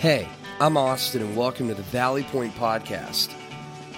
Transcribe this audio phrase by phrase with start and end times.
[0.00, 0.26] Hey,
[0.58, 3.34] I'm Austin, and welcome to the Valley Point Podcast.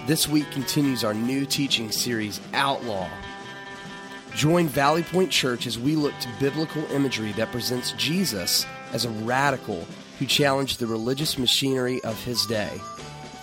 [0.05, 3.09] This week continues our new teaching series, Outlaw.
[4.35, 9.09] Join Valley Point Church as we look to biblical imagery that presents Jesus as a
[9.09, 9.87] radical
[10.19, 12.81] who challenged the religious machinery of his day.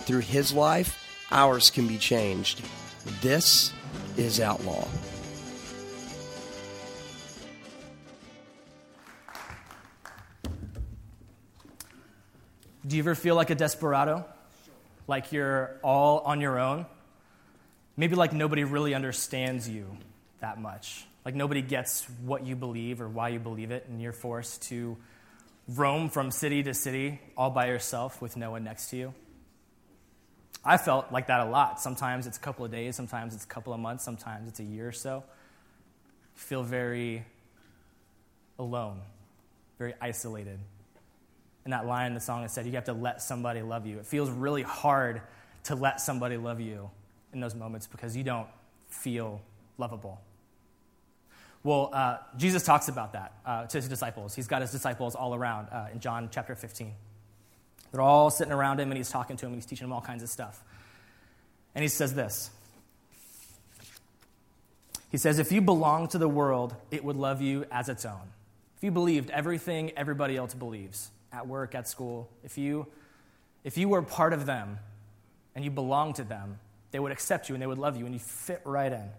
[0.03, 2.61] Through his life, ours can be changed.
[3.21, 3.73] This
[4.21, 4.87] is Outlaw.
[12.85, 14.25] Do you ever feel like a desperado?
[15.07, 16.85] Like you're all on your own?
[17.97, 19.97] Maybe like nobody really understands you
[20.39, 21.05] that much.
[21.25, 24.97] Like nobody gets what you believe or why you believe it, and you're forced to
[25.67, 29.13] roam from city to city all by yourself with no one next to you.
[30.63, 31.81] I felt like that a lot.
[31.81, 34.63] Sometimes it's a couple of days, sometimes it's a couple of months, sometimes it's a
[34.63, 35.23] year or so.
[36.35, 37.25] feel very
[38.59, 39.01] alone,
[39.79, 40.59] very isolated
[41.63, 43.99] And that line in the song that said, You have to let somebody love you.
[43.99, 45.21] It feels really hard
[45.65, 46.89] to let somebody love you
[47.33, 48.47] in those moments because you don't
[48.89, 49.41] feel
[49.77, 50.19] lovable.
[51.63, 54.35] Well, uh, Jesus talks about that uh, to his disciples.
[54.35, 56.93] He's got his disciples all around uh, in John chapter 15.
[57.91, 60.01] They're all sitting around him and he's talking to him, and he's teaching them all
[60.01, 60.63] kinds of stuff.
[61.75, 62.51] And he says this
[65.09, 68.31] He says, If you belong to the world, it would love you as its own.
[68.77, 72.87] If you believed everything everybody else believes, at work, at school, if you,
[73.63, 74.79] if you were part of them
[75.55, 76.59] and you belonged to them,
[76.91, 79.09] they would accept you and they would love you and you fit right in.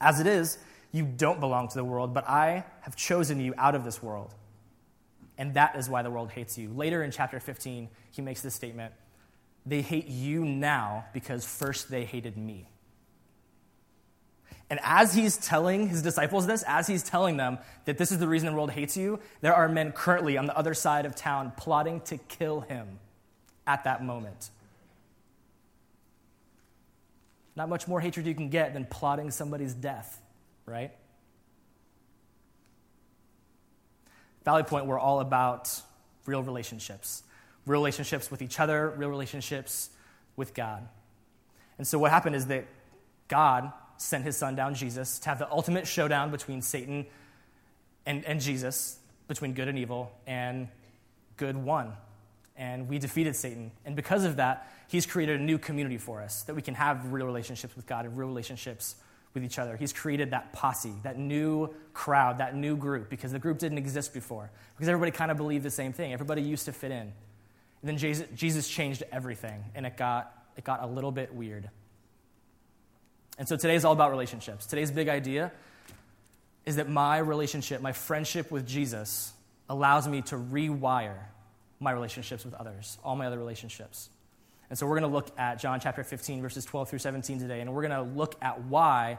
[0.00, 0.58] As it is,
[0.92, 4.34] you don't belong to the world, but I have chosen you out of this world.
[5.40, 6.68] And that is why the world hates you.
[6.68, 8.92] Later in chapter 15, he makes this statement
[9.64, 12.68] They hate you now because first they hated me.
[14.68, 18.28] And as he's telling his disciples this, as he's telling them that this is the
[18.28, 21.54] reason the world hates you, there are men currently on the other side of town
[21.56, 22.98] plotting to kill him
[23.66, 24.50] at that moment.
[27.56, 30.20] Not much more hatred you can get than plotting somebody's death,
[30.66, 30.92] right?
[34.44, 35.80] Valley Point, we're all about
[36.26, 37.22] real relationships
[37.66, 39.90] real relationships with each other, real relationships
[40.36, 40.86] with God.
[41.78, 42.66] And so, what happened is that
[43.28, 47.06] God sent his son down, Jesus, to have the ultimate showdown between Satan
[48.06, 48.98] and, and Jesus,
[49.28, 50.68] between good and evil, and
[51.36, 51.92] good won.
[52.56, 53.70] And we defeated Satan.
[53.84, 57.12] And because of that, he's created a new community for us that we can have
[57.12, 58.96] real relationships with God and real relationships
[59.34, 59.76] with each other.
[59.76, 64.12] He's created that posse, that new crowd, that new group, because the group didn't exist
[64.12, 64.50] before.
[64.74, 66.12] Because everybody kind of believed the same thing.
[66.12, 67.12] Everybody used to fit in.
[67.82, 71.70] And then Jesus, changed everything, and it got, it got a little bit weird.
[73.38, 74.66] And so today is all about relationships.
[74.66, 75.50] Today's big idea
[76.66, 79.32] is that my relationship, my friendship with Jesus,
[79.68, 81.16] allows me to rewire
[81.78, 84.10] my relationships with others, all my other relationships.
[84.70, 87.60] And so we're going to look at John chapter 15, verses 12 through 17 today,
[87.60, 89.18] and we're going to look at why,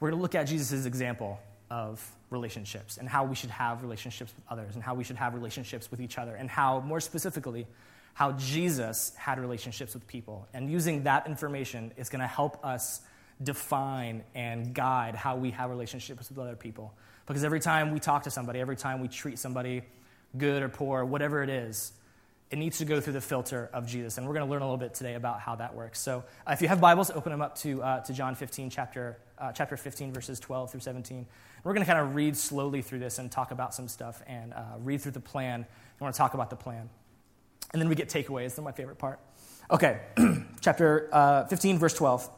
[0.00, 1.38] we're going to look at Jesus' example
[1.70, 5.34] of relationships and how we should have relationships with others and how we should have
[5.34, 7.66] relationships with each other and how, more specifically,
[8.14, 10.48] how Jesus had relationships with people.
[10.54, 13.00] And using that information is going to help us
[13.42, 16.94] define and guide how we have relationships with other people.
[17.26, 19.82] Because every time we talk to somebody, every time we treat somebody
[20.36, 21.92] good or poor, whatever it is,
[22.52, 24.18] it needs to go through the filter of Jesus.
[24.18, 25.98] And we're going to learn a little bit today about how that works.
[25.98, 29.16] So uh, if you have Bibles, open them up to, uh, to John 15, chapter,
[29.38, 31.26] uh, chapter 15, verses 12 through 17.
[31.64, 34.52] we're going to kind of read slowly through this and talk about some stuff and
[34.52, 35.64] uh, read through the plan.
[35.98, 36.90] I want to talk about the plan.
[37.72, 38.54] And then we get takeaways.
[38.54, 39.18] They're my favorite part.
[39.70, 40.00] Okay,
[40.60, 42.28] chapter uh, 15, verse 12.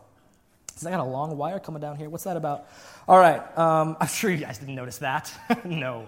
[0.87, 2.09] I got a long wire coming down here.
[2.09, 2.69] What's that about?
[3.09, 3.41] All right.
[3.59, 5.33] Um, I'm sure you guys didn't notice that.
[5.65, 6.07] no.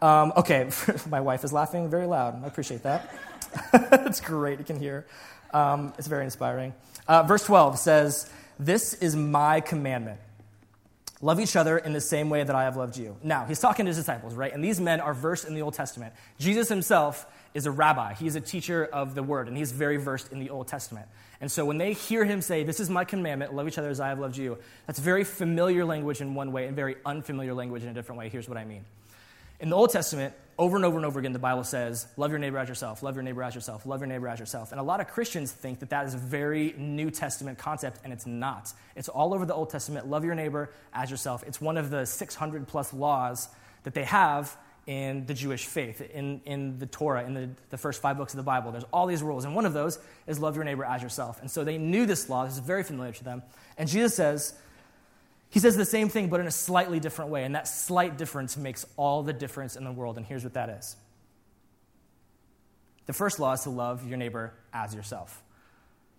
[0.00, 0.70] Um, okay.
[1.10, 2.42] My wife is laughing very loud.
[2.42, 3.12] I appreciate that.
[3.72, 4.58] That's great.
[4.58, 5.06] You can hear.
[5.52, 6.74] Um, it's very inspiring.
[7.06, 10.20] Uh, verse 12 says, This is my commandment.
[11.20, 13.16] Love each other in the same way that I have loved you.
[13.22, 14.52] Now, he's talking to his disciples, right?
[14.52, 16.12] And these men are versed in the Old Testament.
[16.40, 18.14] Jesus himself is a rabbi.
[18.14, 21.06] He's a teacher of the word, and he's very versed in the Old Testament.
[21.40, 24.00] And so when they hear him say, This is my commandment, love each other as
[24.00, 27.84] I have loved you, that's very familiar language in one way and very unfamiliar language
[27.84, 28.28] in a different way.
[28.28, 28.84] Here's what I mean.
[29.60, 32.38] In the Old Testament, over and over and over again, the Bible says, Love your
[32.38, 34.70] neighbor as yourself, love your neighbor as yourself, love your neighbor as yourself.
[34.72, 38.12] And a lot of Christians think that that is a very New Testament concept, and
[38.12, 38.72] it's not.
[38.94, 41.42] It's all over the Old Testament love your neighbor as yourself.
[41.46, 43.48] It's one of the 600 plus laws
[43.84, 44.56] that they have
[44.86, 48.36] in the Jewish faith, in, in the Torah, in the, the first five books of
[48.38, 48.72] the Bible.
[48.72, 51.40] There's all these rules, and one of those is love your neighbor as yourself.
[51.40, 53.42] And so they knew this law, this is very familiar to them.
[53.78, 54.54] And Jesus says,
[55.52, 57.44] He says the same thing, but in a slightly different way.
[57.44, 60.16] And that slight difference makes all the difference in the world.
[60.16, 60.96] And here's what that is
[63.04, 65.42] the first law is to love your neighbor as yourself.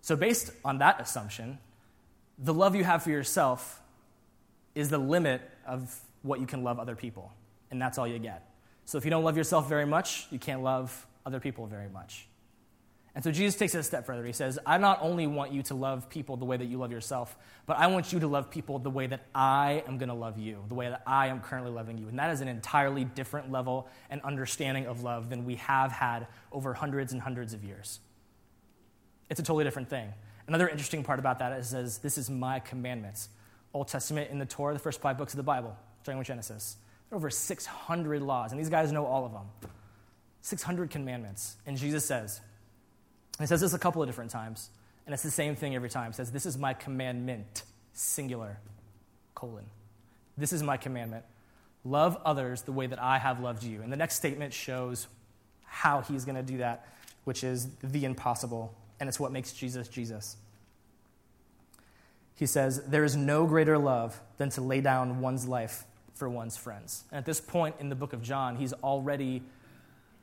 [0.02, 1.58] So, based on that assumption,
[2.38, 3.82] the love you have for yourself
[4.76, 7.32] is the limit of what you can love other people.
[7.72, 8.48] And that's all you get.
[8.84, 12.28] So, if you don't love yourself very much, you can't love other people very much.
[13.14, 14.24] And so Jesus takes it a step further.
[14.24, 16.90] He says, I not only want you to love people the way that you love
[16.90, 20.14] yourself, but I want you to love people the way that I am going to
[20.14, 22.08] love you, the way that I am currently loving you.
[22.08, 26.26] And that is an entirely different level and understanding of love than we have had
[26.50, 28.00] over hundreds and hundreds of years.
[29.30, 30.12] It's a totally different thing.
[30.48, 33.28] Another interesting part about that is says, This is my commandments.
[33.72, 36.76] Old Testament in the Torah, the first five books of the Bible, starting with Genesis.
[37.08, 39.70] There are over 600 laws, and these guys know all of them.
[40.42, 41.56] 600 commandments.
[41.66, 42.40] And Jesus says,
[43.40, 44.70] it says this a couple of different times,
[45.06, 46.10] and it's the same thing every time.
[46.10, 48.58] It says, This is my commandment, singular,
[49.34, 49.66] colon.
[50.36, 51.24] This is my commandment.
[51.84, 53.82] Love others the way that I have loved you.
[53.82, 55.06] And the next statement shows
[55.64, 56.86] how he's going to do that,
[57.24, 60.36] which is the impossible, and it's what makes Jesus Jesus.
[62.36, 65.84] He says, There is no greater love than to lay down one's life
[66.14, 67.04] for one's friends.
[67.10, 69.42] And at this point in the book of John, he's already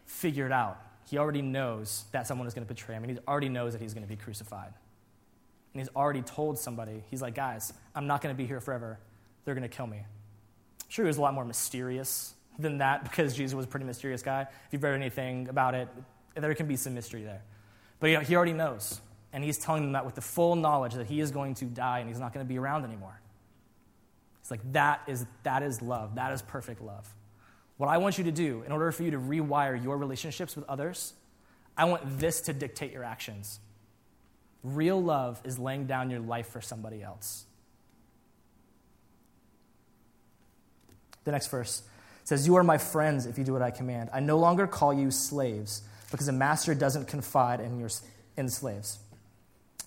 [0.05, 0.79] figured out
[1.11, 3.81] he already knows that someone is going to betray him, and he already knows that
[3.81, 4.73] he's going to be crucified.
[5.73, 8.97] And he's already told somebody, he's like, guys, I'm not going to be here forever.
[9.43, 10.05] They're going to kill me.
[10.87, 14.23] Sure, he was a lot more mysterious than that because Jesus was a pretty mysterious
[14.23, 14.43] guy.
[14.43, 15.89] If you've read anything about it,
[16.33, 17.43] there can be some mystery there.
[17.99, 19.01] But you know, he already knows.
[19.33, 21.99] And he's telling them that with the full knowledge that he is going to die
[21.99, 23.19] and he's not going to be around anymore.
[24.39, 26.15] It's like, that is, that is love.
[26.15, 27.13] That is perfect love.
[27.81, 30.69] What I want you to do, in order for you to rewire your relationships with
[30.69, 31.15] others,
[31.75, 33.59] I want this to dictate your actions.
[34.63, 37.43] Real love is laying down your life for somebody else.
[41.23, 41.81] The next verse
[42.23, 44.11] says, You are my friends if you do what I command.
[44.13, 45.81] I no longer call you slaves,
[46.11, 47.89] because a master doesn't confide in, your,
[48.37, 48.99] in slaves.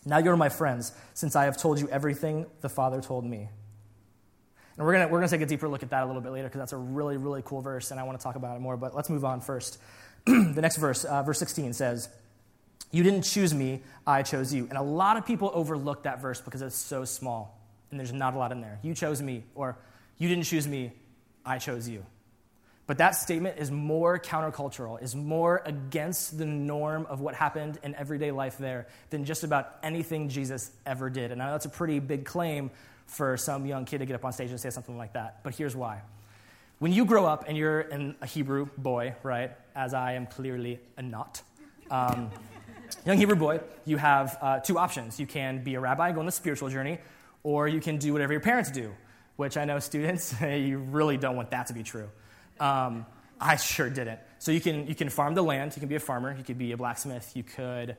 [0.04, 3.50] Now you're my friends, since I have told you everything the Father told me.
[4.76, 6.48] And we're going we're gonna take a deeper look at that a little bit later
[6.48, 8.76] because that's a really, really cool verse, and I want to talk about it more.
[8.76, 9.78] But let's move on first.
[10.26, 12.08] the next verse, uh, verse 16, says,
[12.90, 14.66] You didn't choose me, I chose you.
[14.68, 17.60] And a lot of people overlook that verse because it's so small,
[17.90, 18.78] and there's not a lot in there.
[18.82, 19.76] You chose me, or
[20.18, 20.92] You didn't choose me,
[21.44, 22.04] I chose you.
[22.86, 27.94] But that statement is more countercultural, is more against the norm of what happened in
[27.94, 31.32] everyday life there than just about anything Jesus ever did.
[31.32, 32.70] And I know that's a pretty big claim
[33.06, 35.42] for some young kid to get up on stage and say something like that.
[35.42, 36.02] But here's why.
[36.78, 40.80] When you grow up and you're an, a Hebrew boy, right, as I am clearly
[40.96, 41.42] a not,
[41.90, 42.30] um,
[43.06, 45.20] young Hebrew boy, you have uh, two options.
[45.20, 46.98] You can be a rabbi, and go on the spiritual journey,
[47.42, 48.92] or you can do whatever your parents do,
[49.36, 52.08] which I know students, you really don't want that to be true.
[52.58, 53.06] Um,
[53.40, 54.20] I sure didn't.
[54.38, 56.58] So you can, you can farm the land, you can be a farmer, you could
[56.58, 57.96] be a blacksmith, you could,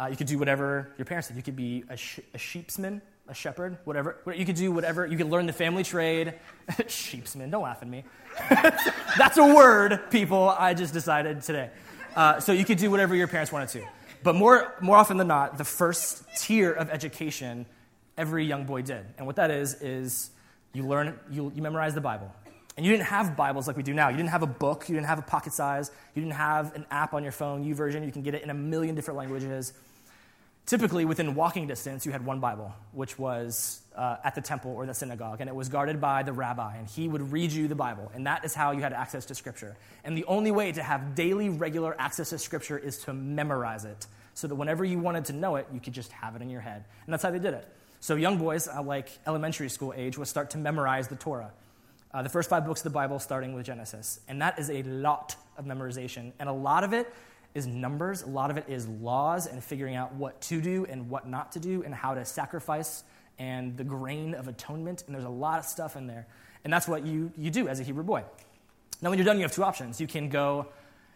[0.00, 1.36] uh, you could do whatever your parents did.
[1.36, 4.18] You could be a, sh- a sheepsman, a shepherd, whatever.
[4.34, 5.06] You could do whatever.
[5.06, 6.34] You could learn the family trade.
[6.68, 8.04] Sheepsman, don't laugh at me.
[9.16, 10.48] That's a word, people.
[10.48, 11.70] I just decided today.
[12.16, 13.86] Uh, so you could do whatever your parents wanted to.
[14.22, 17.66] But more, more often than not, the first tier of education
[18.18, 19.06] every young boy did.
[19.16, 20.30] And what that is, is
[20.74, 22.34] you learn, you, you memorize the Bible.
[22.76, 24.08] And you didn't have Bibles like we do now.
[24.08, 24.88] You didn't have a book.
[24.88, 25.90] You didn't have a pocket size.
[26.14, 28.04] You didn't have an app on your phone, YouVersion.
[28.04, 29.72] You can get it in a million different languages.
[30.66, 34.86] Typically, within walking distance, you had one Bible, which was uh, at the temple or
[34.86, 37.74] the synagogue, and it was guarded by the rabbi, and he would read you the
[37.74, 39.76] Bible, and that is how you had access to Scripture.
[40.04, 44.06] And the only way to have daily, regular access to Scripture is to memorize it,
[44.34, 46.60] so that whenever you wanted to know it, you could just have it in your
[46.60, 46.84] head.
[47.04, 47.66] And that's how they did it.
[47.98, 51.50] So, young boys, uh, like elementary school age, would start to memorize the Torah.
[52.12, 54.20] Uh, the first five books of the Bible, starting with Genesis.
[54.26, 56.32] And that is a lot of memorization.
[56.38, 57.12] And a lot of it
[57.54, 58.22] is numbers.
[58.22, 61.52] A lot of it is laws and figuring out what to do and what not
[61.52, 63.02] to do and how to sacrifice
[63.38, 65.04] and the grain of atonement.
[65.06, 66.26] And there's a lot of stuff in there.
[66.64, 68.22] And that's what you, you do as a Hebrew boy.
[69.02, 70.00] Now, when you're done, you have two options.
[70.00, 70.66] You can go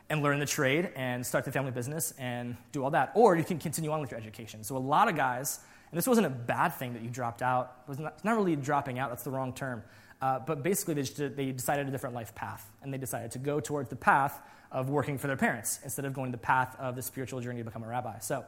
[0.08, 3.44] and learn the trade and start the family business and do all that, or you
[3.44, 4.64] can continue on with your education.
[4.64, 5.60] So, a lot of guys,
[5.90, 8.36] and this wasn't a bad thing that you dropped out, it was not, it's not
[8.36, 9.82] really dropping out, that's the wrong term.
[10.20, 13.38] Uh, but basically, they, just, they decided a different life path, and they decided to
[13.38, 14.40] go towards the path
[14.74, 17.64] of working for their parents instead of going the path of the spiritual journey to
[17.64, 18.18] become a rabbi.
[18.18, 18.44] So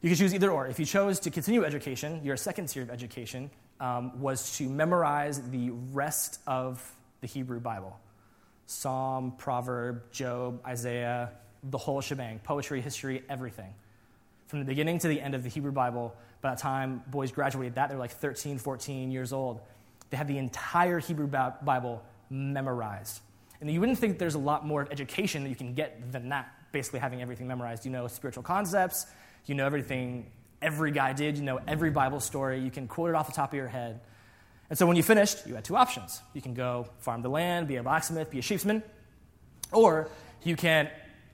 [0.00, 0.66] you can choose either or.
[0.66, 5.40] If you chose to continue education, your second tier of education um, was to memorize
[5.50, 6.82] the rest of
[7.20, 8.00] the Hebrew Bible
[8.66, 11.32] Psalm, Proverb, Job, Isaiah,
[11.64, 13.74] the whole shebang, poetry, history, everything.
[14.46, 17.74] From the beginning to the end of the Hebrew Bible, by the time boys graduated
[17.74, 19.60] that, they were like 13, 14 years old.
[20.08, 23.20] They had the entire Hebrew Bible memorized.
[23.60, 26.50] And you wouldn't think there's a lot more education that you can get than that,
[26.72, 27.84] basically having everything memorized.
[27.84, 29.06] You know spiritual concepts,
[29.46, 30.30] you know everything
[30.62, 33.50] every guy did, you know every Bible story, you can quote it off the top
[33.50, 34.00] of your head.
[34.68, 36.22] And so when you finished, you had two options.
[36.32, 38.82] You can go farm the land, be a blacksmith, be a sheepsman,
[39.72, 40.08] or
[40.44, 40.88] you can,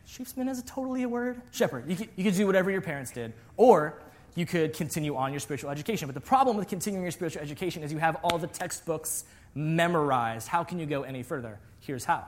[0.09, 1.43] sheepsman is totally a word?
[1.51, 1.89] Shepherd.
[1.89, 3.35] You could, you could do whatever your parents did.
[3.59, 4.01] Or
[4.35, 6.09] you could continue on your spiritual education.
[6.09, 9.25] But the problem with continuing your spiritual education is you have all the textbooks
[9.57, 10.47] memorized.
[10.47, 11.59] How can you go any further?
[11.81, 12.27] Here's how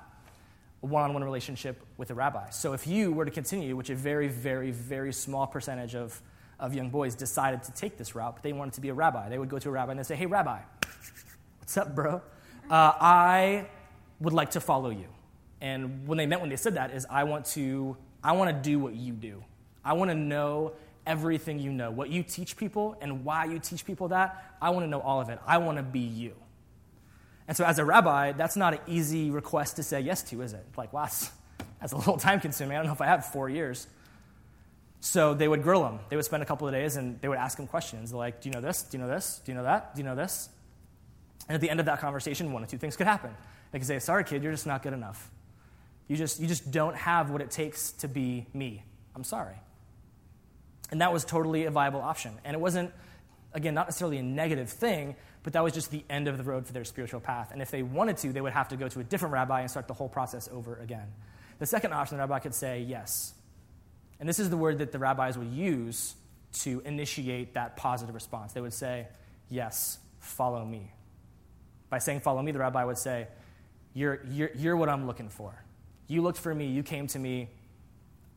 [0.82, 2.50] a one on one relationship with a rabbi.
[2.50, 6.20] So if you were to continue, which a very, very, very small percentage of,
[6.60, 9.28] of young boys decided to take this route, but they wanted to be a rabbi,
[9.28, 10.60] they would go to a rabbi and they'd say, Hey, rabbi,
[11.58, 12.22] what's up, bro?
[12.70, 13.66] Uh, I
[14.20, 15.06] would like to follow you.
[15.60, 18.70] And when they meant when they said that is, I want to, I want to
[18.70, 19.42] do what you do.
[19.84, 20.72] I want to know
[21.06, 24.54] everything you know, what you teach people and why you teach people that.
[24.60, 25.40] I want to know all of it.
[25.46, 26.34] I want to be you.
[27.48, 30.52] And so, as a rabbi, that's not an easy request to say yes to, is
[30.52, 30.64] it?
[30.76, 31.30] Like, wow, that's,
[31.80, 32.76] that's a little time consuming.
[32.76, 33.86] I don't know if I have four years.
[35.00, 36.00] So they would grill him.
[36.08, 38.48] They would spend a couple of days and they would ask him questions like, Do
[38.48, 38.82] you know this?
[38.82, 39.40] Do you know this?
[39.44, 39.94] Do you know that?
[39.94, 40.48] Do you know this?
[41.48, 43.30] And at the end of that conversation, one of two things could happen.
[43.70, 45.30] They could say, Sorry, kid, you're just not good enough.
[46.08, 48.82] You just, you just don't have what it takes to be me.
[49.14, 49.54] I'm sorry.
[50.90, 52.32] And that was totally a viable option.
[52.44, 52.92] And it wasn't,
[53.52, 55.16] again, not necessarily a negative thing,
[55.48, 57.52] but that was just the end of the road for their spiritual path.
[57.52, 59.70] And if they wanted to, they would have to go to a different rabbi and
[59.70, 61.06] start the whole process over again.
[61.58, 63.32] The second option, the rabbi could say yes.
[64.20, 66.16] And this is the word that the rabbis would use
[66.64, 68.52] to initiate that positive response.
[68.52, 69.08] They would say,
[69.48, 70.92] Yes, follow me.
[71.88, 73.28] By saying follow me, the rabbi would say,
[73.94, 75.64] You're, you're, you're what I'm looking for.
[76.08, 77.48] You looked for me, you came to me,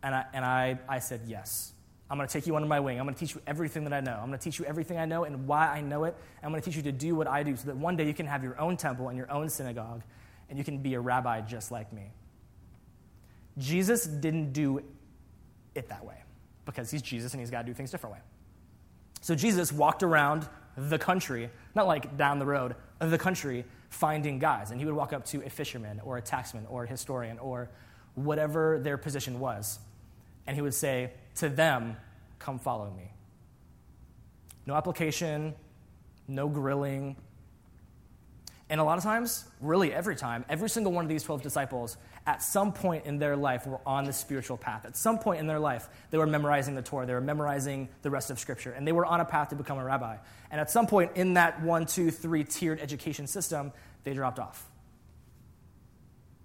[0.01, 1.73] and I, and I, I said yes.
[2.11, 2.99] I'm going to take you under my wing.
[2.99, 4.19] I'm going to teach you everything that I know.
[4.21, 6.13] I'm going to teach you everything I know and why I know it.
[6.43, 8.13] I'm going to teach you to do what I do so that one day you
[8.13, 10.03] can have your own temple and your own synagogue
[10.49, 12.11] and you can be a rabbi just like me.
[13.57, 14.83] Jesus didn't do
[15.73, 16.17] it that way
[16.65, 18.21] because he's Jesus and he's got to do things different way.
[19.21, 24.71] So Jesus walked around the country, not like down the road, the country finding guys.
[24.71, 27.69] And he would walk up to a fisherman or a taxman or a historian or
[28.15, 29.79] whatever their position was.
[30.47, 31.97] And he would say to them,
[32.39, 33.11] Come follow me.
[34.65, 35.53] No application,
[36.27, 37.15] no grilling.
[38.69, 41.97] And a lot of times, really every time, every single one of these 12 disciples,
[42.25, 44.85] at some point in their life, were on the spiritual path.
[44.85, 48.09] At some point in their life, they were memorizing the Torah, they were memorizing the
[48.09, 50.15] rest of Scripture, and they were on a path to become a rabbi.
[50.49, 53.73] And at some point in that one, two, three tiered education system,
[54.05, 54.70] they dropped off.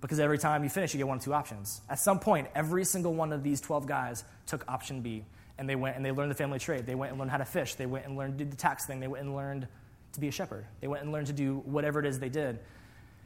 [0.01, 1.81] Because every time you finish, you get one of two options.
[1.89, 5.25] At some point, every single one of these 12 guys took option B,
[5.59, 6.87] and they went and they learned the family trade.
[6.87, 7.75] They went and learned how to fish.
[7.75, 9.01] They went and learned to do the tax thing.
[9.01, 9.69] They went and learned
[10.13, 10.67] to be a shepherd.
[10.81, 12.59] They went and learned to do whatever it is they did.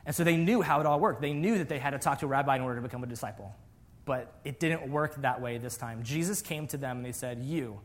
[0.06, 1.20] And so they knew how it all worked.
[1.20, 3.06] They knew that they had to talk to a rabbi in order to become a
[3.06, 3.54] disciple.
[4.04, 6.02] But it didn't work that way this time.
[6.02, 7.80] Jesus came to them and they said, You,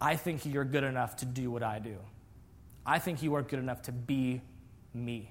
[0.00, 1.96] I think you're good enough to do what I do.
[2.86, 4.42] I think you are good enough to be
[4.92, 5.30] me.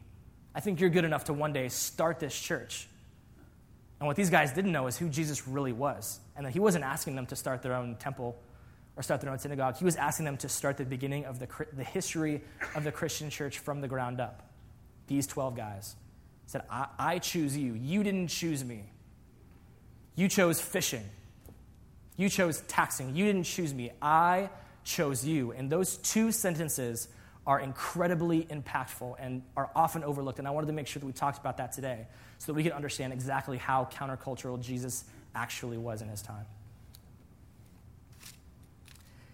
[0.55, 2.88] I think you're good enough to one day start this church.
[4.00, 6.19] And what these guys didn't know is who Jesus really was.
[6.36, 8.38] And that he wasn't asking them to start their own temple
[8.95, 9.77] or start their own synagogue.
[9.77, 12.41] He was asking them to start the beginning of the, the history
[12.75, 14.50] of the Christian church from the ground up.
[15.07, 15.95] These 12 guys
[16.45, 17.74] said, I, I choose you.
[17.74, 18.83] You didn't choose me.
[20.15, 21.03] You chose fishing.
[22.17, 23.15] You chose taxing.
[23.15, 23.91] You didn't choose me.
[24.01, 24.50] I
[24.83, 25.51] chose you.
[25.51, 27.07] And those two sentences
[27.46, 30.40] are incredibly impactful and are often overlooked.
[30.40, 32.08] And I wanted to make sure that we talked about that today
[32.38, 36.46] so that we could understand exactly how countercultural Jesus actually was in his time.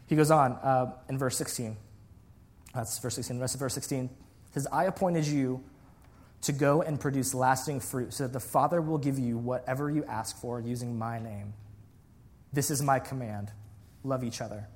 [0.08, 1.78] He goes on uh, in verse 16.
[2.74, 3.38] That's verse 16.
[3.38, 4.10] The rest of verse 16
[4.54, 5.64] says, I appointed you
[6.42, 10.04] to go and produce lasting fruit so that the Father will give you whatever you
[10.06, 11.54] ask for using my name.
[12.54, 13.52] This is my command
[14.04, 14.68] love each other.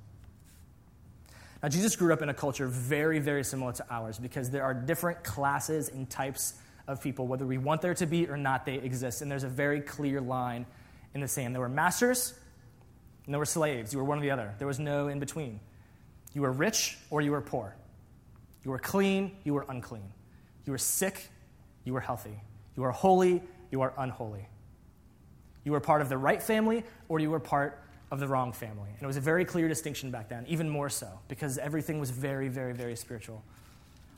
[1.64, 4.74] Now, Jesus grew up in a culture very, very similar to ours because there are
[4.74, 6.56] different classes and types
[6.86, 9.22] of people, whether we want there to be or not, they exist.
[9.22, 10.66] And there's a very clear line
[11.14, 11.54] in the sand.
[11.54, 12.34] There were masters
[13.24, 13.94] and there were slaves.
[13.94, 15.58] You were one or the other, there was no in between.
[16.34, 17.74] You were rich or you were poor.
[18.62, 20.12] You were clean, you were unclean.
[20.66, 21.30] You were sick,
[21.84, 22.42] you were healthy.
[22.76, 24.46] You were holy, you are unholy.
[25.64, 28.90] You were part of the right family or you were part of the wrong family.
[28.90, 32.10] And it was a very clear distinction back then, even more so, because everything was
[32.10, 33.42] very, very, very spiritual.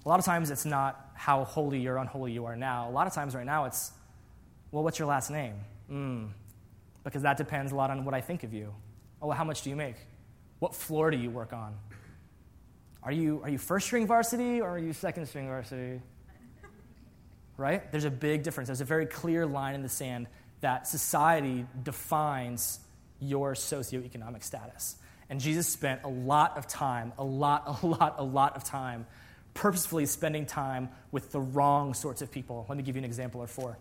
[0.05, 2.89] A lot of times it's not how holy or unholy you are now.
[2.89, 3.93] A lot of times right now it's,
[4.71, 5.55] well, what's your last name?
[5.91, 6.29] Mm,
[7.05, 8.73] because that depends a lot on what I think of you.
[9.23, 9.97] Oh, well, how much do you make?
[10.59, 11.75] What floor do you work on?
[13.07, 16.03] are you, are you first string varsity or are you second string varsity?
[17.57, 17.91] Right?
[17.93, 18.67] There's a big difference.
[18.67, 20.27] There's a very clear line in the sand
[20.61, 22.81] that society defines
[23.21, 24.97] your socioeconomic status.
[25.29, 29.07] And Jesus spent a lot of time, a lot, a lot, a lot of time
[29.57, 32.67] purposefully spending time with the wrong sorts of people.
[32.69, 33.79] Let me give you an example or four.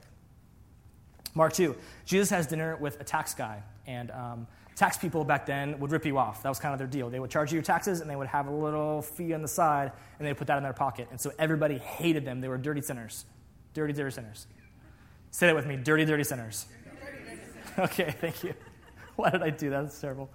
[1.35, 1.75] Mark 2,
[2.05, 6.05] Jesus has dinner with a tax guy, and um, tax people back then would rip
[6.05, 6.43] you off.
[6.43, 7.09] That was kind of their deal.
[7.09, 9.49] They would charge you your taxes, and they would have a little fee on the
[9.49, 11.09] side, and they put that in their pocket.
[11.11, 12.39] And so everybody hated them.
[12.39, 13.25] They were dirty sinners.
[13.73, 14.47] Dirty, dirty sinners.
[15.31, 16.65] Say that with me dirty, dirty sinners.
[17.77, 18.53] Okay, thank you.
[19.17, 19.83] Why did I do that?
[19.83, 20.29] That's terrible.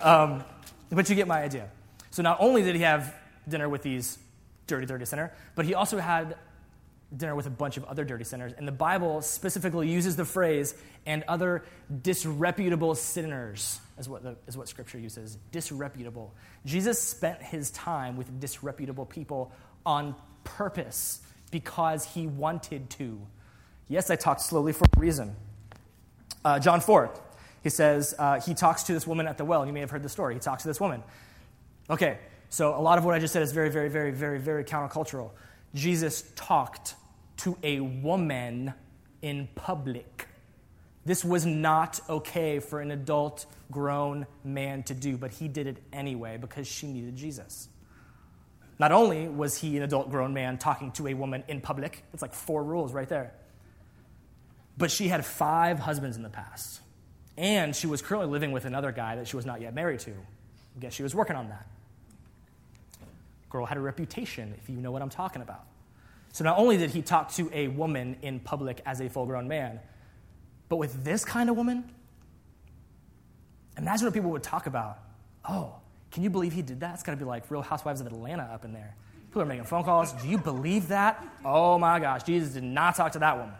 [0.00, 0.44] Um,
[0.90, 1.68] but you get my idea.
[2.10, 3.14] So not only did he have
[3.48, 4.18] dinner with these
[4.66, 6.36] dirty, dirty sinner, but he also had
[7.16, 8.52] dinner with a bunch of other dirty sinners.
[8.56, 10.74] And the Bible specifically uses the phrase,
[11.04, 11.64] and other
[12.02, 15.36] disreputable sinners, is what, the, is what Scripture uses.
[15.50, 16.32] Disreputable.
[16.64, 19.52] Jesus spent his time with disreputable people
[19.84, 21.20] on purpose
[21.50, 23.20] because he wanted to.
[23.88, 25.36] Yes, I talked slowly for a reason.
[26.44, 27.10] Uh, John 4,
[27.62, 29.66] he says, uh, he talks to this woman at the well.
[29.66, 30.34] You may have heard the story.
[30.34, 31.02] He talks to this woman.
[31.88, 34.64] Okay, so a lot of what I just said is very, very, very, very, very
[34.64, 35.30] countercultural.
[35.74, 36.94] Jesus talked
[37.38, 38.74] to a woman
[39.22, 40.28] in public.
[41.04, 45.78] This was not okay for an adult, grown man to do, but he did it
[45.92, 47.68] anyway because she needed Jesus.
[48.78, 52.22] Not only was he an adult, grown man talking to a woman in public, it's
[52.22, 53.32] like four rules right there,
[54.76, 56.81] but she had five husbands in the past.
[57.36, 60.10] And she was currently living with another guy that she was not yet married to.
[60.10, 61.66] I guess she was working on that.
[63.50, 65.64] Girl had a reputation, if you know what I'm talking about.
[66.32, 69.48] So not only did he talk to a woman in public as a full grown
[69.48, 69.80] man,
[70.68, 71.84] but with this kind of woman,
[73.76, 74.98] imagine what people would talk about.
[75.46, 75.74] Oh,
[76.10, 76.94] can you believe he did that?
[76.94, 78.94] It's got to be like Real Housewives of Atlanta up in there.
[79.28, 80.12] People are making phone calls.
[80.12, 81.22] Do you believe that?
[81.44, 83.54] Oh my gosh, Jesus did not talk to that woman.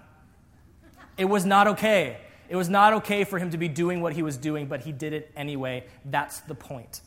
[1.18, 2.18] It was not okay.
[2.52, 4.92] It was not okay for him to be doing what he was doing, but he
[4.92, 5.86] did it anyway.
[6.04, 7.00] That's the point.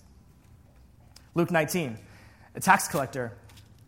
[1.35, 1.99] Luke 19,
[2.55, 3.31] a tax collector.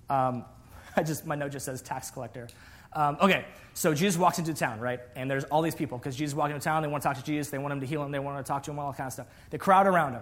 [0.07, 0.45] Um,
[0.95, 2.47] I just my note just says tax collector.
[2.93, 3.43] Um, okay,
[3.73, 4.99] so Jesus walks into town, right?
[5.15, 6.83] And there's all these people because Jesus walking into town.
[6.83, 7.49] They want to talk to Jesus.
[7.49, 8.11] They want him to heal him.
[8.11, 8.77] They want to talk to him.
[8.77, 9.27] All that kind of stuff.
[9.49, 10.21] They crowd around him.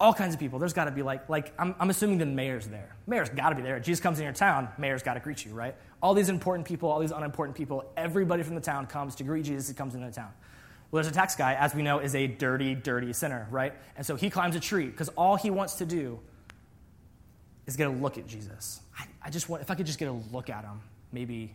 [0.00, 0.58] All kinds of people.
[0.58, 2.96] There's got to be like, like I'm, I'm assuming the mayor's there.
[3.06, 3.78] Mayor's got to be there.
[3.78, 4.68] Jesus comes in your town.
[4.78, 5.76] Mayor's got to greet you, right?
[6.02, 7.84] All these important people, all these unimportant people.
[7.98, 9.68] Everybody from the town comes to greet Jesus.
[9.68, 10.32] He comes into the town.
[10.90, 13.74] Well, there's a tax guy, as we know, is a dirty, dirty sinner, right?
[13.96, 16.18] And so he climbs a tree because all he wants to do
[17.66, 18.80] is get a look at Jesus.
[18.98, 20.80] I, I, just want, if I could just get a look at him,
[21.12, 21.54] maybe,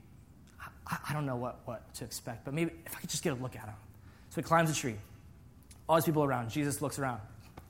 [0.87, 3.33] I, I, don't know what, what to expect, but maybe if I could just get
[3.33, 3.75] a look at him.
[4.29, 4.95] So he climbs a tree.
[5.89, 6.49] All these people around.
[6.49, 7.19] Jesus looks around.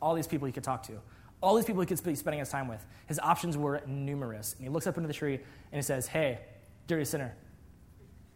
[0.05, 0.93] All these people he could talk to.
[1.41, 2.85] All these people he could be spending his time with.
[3.07, 4.53] His options were numerous.
[4.53, 6.37] And he looks up into the tree and he says, Hey,
[6.85, 7.33] dirty sinner.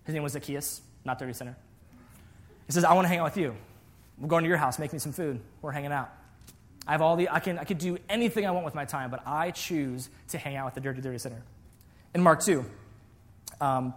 [0.04, 1.56] His name was Zacchaeus, not dirty sinner.
[2.66, 3.56] He says, I want to hang out with you.
[4.18, 5.40] We're going to your house, make me some food.
[5.62, 6.10] We're hanging out.
[6.88, 9.12] I have all the, I can, I could do anything I want with my time,
[9.12, 11.44] but I choose to hang out with the dirty, dirty sinner.
[12.16, 12.66] In Mark 2,
[13.62, 13.94] um,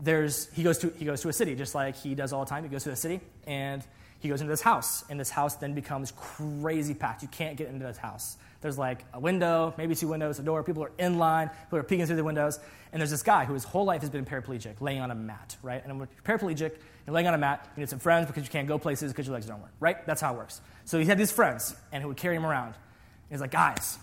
[0.00, 2.50] there's, he, goes to, he goes to a city, just like he does all the
[2.50, 2.64] time.
[2.64, 3.84] He goes to a city, and
[4.20, 7.22] he goes into this house, and this house then becomes crazy packed.
[7.22, 8.36] You can't get into this house.
[8.60, 10.64] There's like a window, maybe two windows, a door.
[10.64, 12.58] People are in line, people are peeking through the windows.
[12.92, 15.56] And there's this guy who his whole life has been paraplegic, laying on a mat,
[15.62, 15.82] right?
[15.84, 16.72] And when you're paraplegic,
[17.06, 19.26] you're laying on a mat, you need some friends because you can't go places because
[19.26, 20.04] your legs don't work, right?
[20.06, 20.60] That's how it works.
[20.84, 22.68] So he had these friends, and he would carry him around.
[22.68, 23.98] And he's like, guys,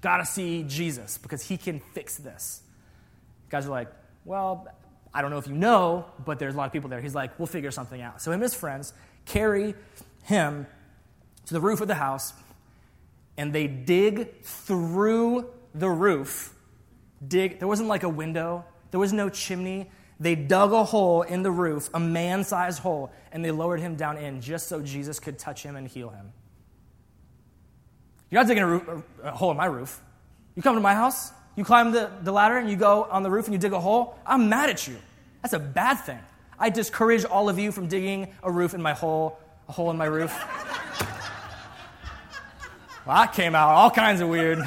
[0.00, 2.62] gotta see Jesus because he can fix this.
[3.48, 3.88] Guys are like,
[4.24, 4.68] well,
[5.14, 7.00] I don't know if you know, but there's a lot of people there.
[7.00, 8.22] He's like, we'll figure something out.
[8.22, 8.92] So him and his friends
[9.26, 9.74] carry
[10.24, 10.66] him
[11.46, 12.32] to the roof of the house,
[13.36, 16.54] and they dig through the roof.
[17.26, 19.90] Dig, there wasn't like a window, there was no chimney.
[20.20, 23.96] They dug a hole in the roof, a man sized hole, and they lowered him
[23.96, 26.32] down in just so Jesus could touch him and heal him.
[28.30, 30.00] You're not digging a, roof, a hole in my roof.
[30.54, 33.30] You come to my house, you climb the, the ladder, and you go on the
[33.30, 34.18] roof and you dig a hole.
[34.26, 34.96] I'm mad at you.
[35.42, 36.18] That's a bad thing.
[36.58, 39.38] I discourage all of you from digging a roof in my hole,
[39.68, 40.32] a hole in my roof.
[43.04, 44.58] Well, that came out all kinds of weird.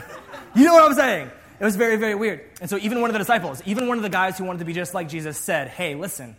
[0.55, 1.31] You know what I'm saying?
[1.59, 2.41] It was very, very weird.
[2.59, 4.65] And so, even one of the disciples, even one of the guys who wanted to
[4.65, 6.35] be just like Jesus, said, Hey, listen,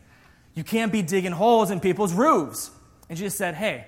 [0.54, 2.70] you can't be digging holes in people's roofs.
[3.08, 3.86] And Jesus said, Hey,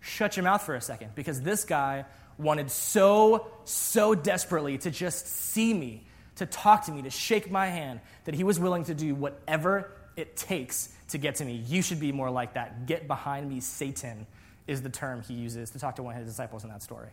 [0.00, 2.06] shut your mouth for a second, because this guy
[2.38, 7.66] wanted so, so desperately to just see me, to talk to me, to shake my
[7.66, 11.62] hand, that he was willing to do whatever it takes to get to me.
[11.66, 12.86] You should be more like that.
[12.86, 14.26] Get behind me, Satan,
[14.66, 17.10] is the term he uses to talk to one of his disciples in that story.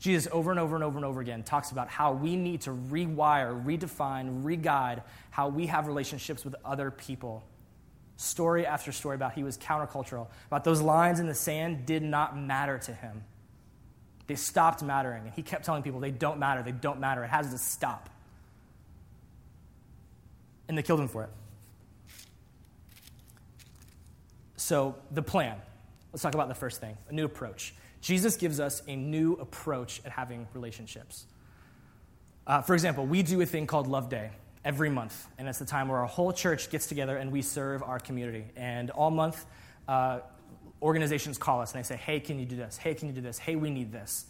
[0.00, 2.70] Jesus, over and over and over and over again, talks about how we need to
[2.70, 7.42] rewire, redefine, re-guide how we have relationships with other people.
[8.16, 12.38] Story after story about he was countercultural, about those lines in the sand did not
[12.38, 13.24] matter to him.
[14.28, 15.24] They stopped mattering.
[15.24, 17.24] And he kept telling people, they don't matter, they don't matter.
[17.24, 18.08] It has to stop.
[20.68, 21.30] And they killed him for it.
[24.56, 25.56] So, the plan.
[26.12, 27.74] Let's talk about the first thing a new approach.
[28.00, 31.24] Jesus gives us a new approach at having relationships.
[32.46, 34.30] Uh, for example, we do a thing called Love Day
[34.64, 37.82] every month, and it's the time where our whole church gets together and we serve
[37.82, 38.44] our community.
[38.56, 39.44] And all month,
[39.86, 40.20] uh,
[40.82, 42.76] organizations call us and they say, Hey, can you do this?
[42.76, 43.38] Hey, can you do this?
[43.38, 44.26] Hey, we need this.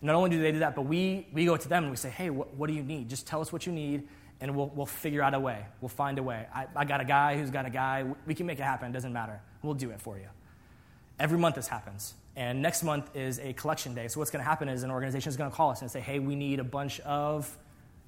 [0.00, 1.96] And not only do they do that, but we, we go to them and we
[1.96, 3.08] say, Hey, what, what do you need?
[3.08, 4.08] Just tell us what you need,
[4.40, 5.64] and we'll, we'll figure out a way.
[5.80, 6.46] We'll find a way.
[6.54, 8.04] I, I got a guy who's got a guy.
[8.26, 8.90] We can make it happen.
[8.90, 9.40] It doesn't matter.
[9.62, 10.28] We'll do it for you.
[11.20, 12.14] Every month this happens.
[12.34, 14.08] And next month is a collection day.
[14.08, 16.00] So what's going to happen is an organization is going to call us and say,
[16.00, 17.56] hey, we need a bunch of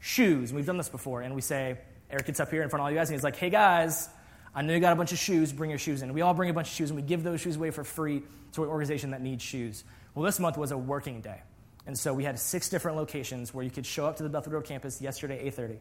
[0.01, 0.51] shoes.
[0.51, 1.23] And we've done this before.
[1.23, 1.79] And we say,
[2.11, 4.09] Eric gets up here in front of all you guys and he's like, hey, guys,
[4.55, 5.53] I know you got a bunch of shoes.
[5.53, 6.13] Bring your shoes in.
[6.13, 8.23] We all bring a bunch of shoes and we give those shoes away for free
[8.53, 9.85] to an organization that needs shoes.
[10.15, 11.41] Well, this month was a working day.
[11.87, 14.53] And so we had six different locations where you could show up to the Bethel
[14.53, 15.71] Road campus yesterday, 8.30.
[15.71, 15.79] And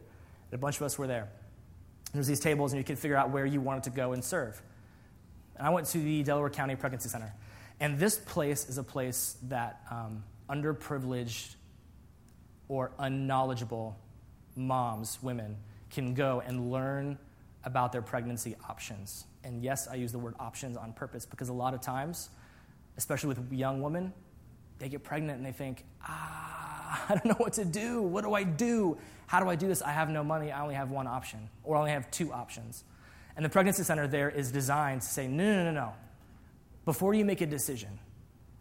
[0.52, 1.28] a bunch of us were there.
[2.12, 4.60] There's these tables and you could figure out where you wanted to go and serve.
[5.56, 7.32] And I went to the Delaware County Pregnancy Center.
[7.80, 11.54] And this place is a place that um, underprivileged
[12.68, 13.98] or unknowledgeable
[14.56, 15.56] moms, women,
[15.90, 17.18] can go and learn
[17.64, 19.24] about their pregnancy options.
[19.42, 22.30] And yes, I use the word options on purpose because a lot of times,
[22.96, 24.12] especially with young women,
[24.78, 28.02] they get pregnant and they think, ah, I don't know what to do.
[28.02, 28.98] What do I do?
[29.26, 29.82] How do I do this?
[29.82, 30.52] I have no money.
[30.52, 32.84] I only have one option, or I only have two options.
[33.36, 35.94] And the pregnancy center there is designed to say, no, no, no, no
[36.84, 37.98] before you make a decision,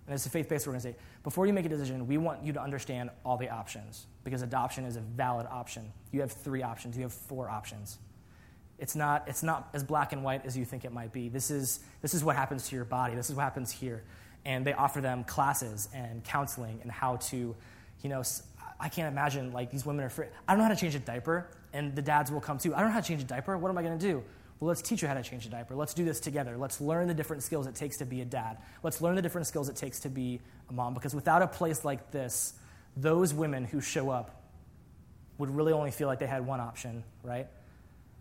[0.07, 2.61] and it's a faith based organization, before you make a decision, we want you to
[2.61, 5.91] understand all the options because adoption is a valid option.
[6.11, 7.97] You have three options, you have four options.
[8.83, 11.29] It's not, it's not as black and white as you think it might be.
[11.29, 14.03] This is, this is what happens to your body, this is what happens here.
[14.43, 17.55] And they offer them classes and counseling and how to,
[18.01, 18.23] you know,
[18.81, 20.25] I can't imagine like these women are free.
[20.45, 22.75] I don't know how to change a diaper, and the dads will come too.
[22.75, 23.57] I don't know how to change a diaper.
[23.57, 24.21] What am I going to do?
[24.59, 25.75] Well, let's teach you how to change a diaper.
[25.75, 26.57] Let's do this together.
[26.57, 28.57] Let's learn the different skills it takes to be a dad.
[28.83, 30.93] Let's learn the different skills it takes to be a mom.
[30.93, 32.51] Because without a place like this,
[32.97, 34.41] those women who show up
[35.37, 37.47] would really only feel like they had one option, right?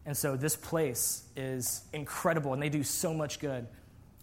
[0.04, 3.66] And so this place is incredible, and they do so much good.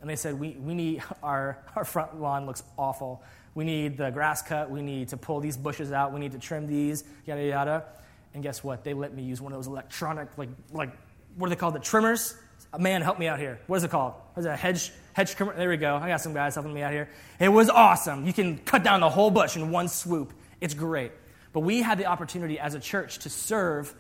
[0.02, 3.24] And they said, we, we need, our, our front lawn looks awful.
[3.56, 4.70] We need the grass cut.
[4.70, 6.14] We need to pull these bushes out.
[6.14, 7.86] We need to trim these, yada, yada.
[8.34, 8.84] And guess what?
[8.84, 10.92] They let me use one of those electronic, like, like
[11.36, 11.76] what are they called?
[11.76, 12.36] The trimmers?
[12.78, 13.60] Man, help me out here.
[13.68, 14.14] What is it called?
[14.34, 14.50] What is it?
[14.50, 15.56] A hedge, hedge trimmer?
[15.56, 15.96] There we go.
[15.96, 17.10] I got some guys helping me out here.
[17.40, 18.28] It was awesome.
[18.28, 20.34] You can cut down the whole bush in one swoop.
[20.62, 21.12] It's great.
[21.52, 23.96] But we had the opportunity as a church to serve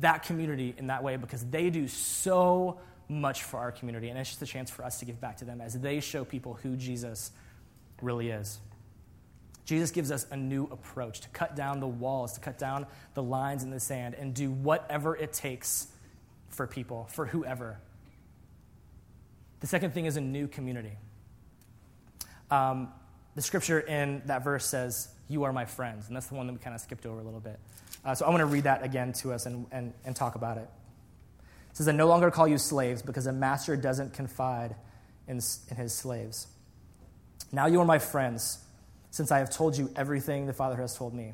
[0.00, 2.78] that community in that way because they do so
[3.08, 4.08] much for our community.
[4.08, 6.24] And it's just a chance for us to give back to them as they show
[6.24, 7.30] people who Jesus
[8.00, 8.58] really is.
[9.64, 13.22] Jesus gives us a new approach to cut down the walls, to cut down the
[13.22, 15.86] lines in the sand, and do whatever it takes
[16.48, 17.78] for people, for whoever.
[19.60, 20.92] The second thing is a new community.
[22.50, 22.88] Um,
[23.34, 26.08] the scripture in that verse says, You are my friends.
[26.08, 27.58] And that's the one that we kind of skipped over a little bit.
[28.04, 30.58] Uh, so I want to read that again to us and, and, and talk about
[30.58, 30.68] it.
[31.70, 34.76] It says, I no longer call you slaves because a master doesn't confide
[35.26, 35.40] in,
[35.70, 36.46] in his slaves.
[37.50, 38.58] Now you are my friends,
[39.10, 41.32] since I have told you everything the Father has told me.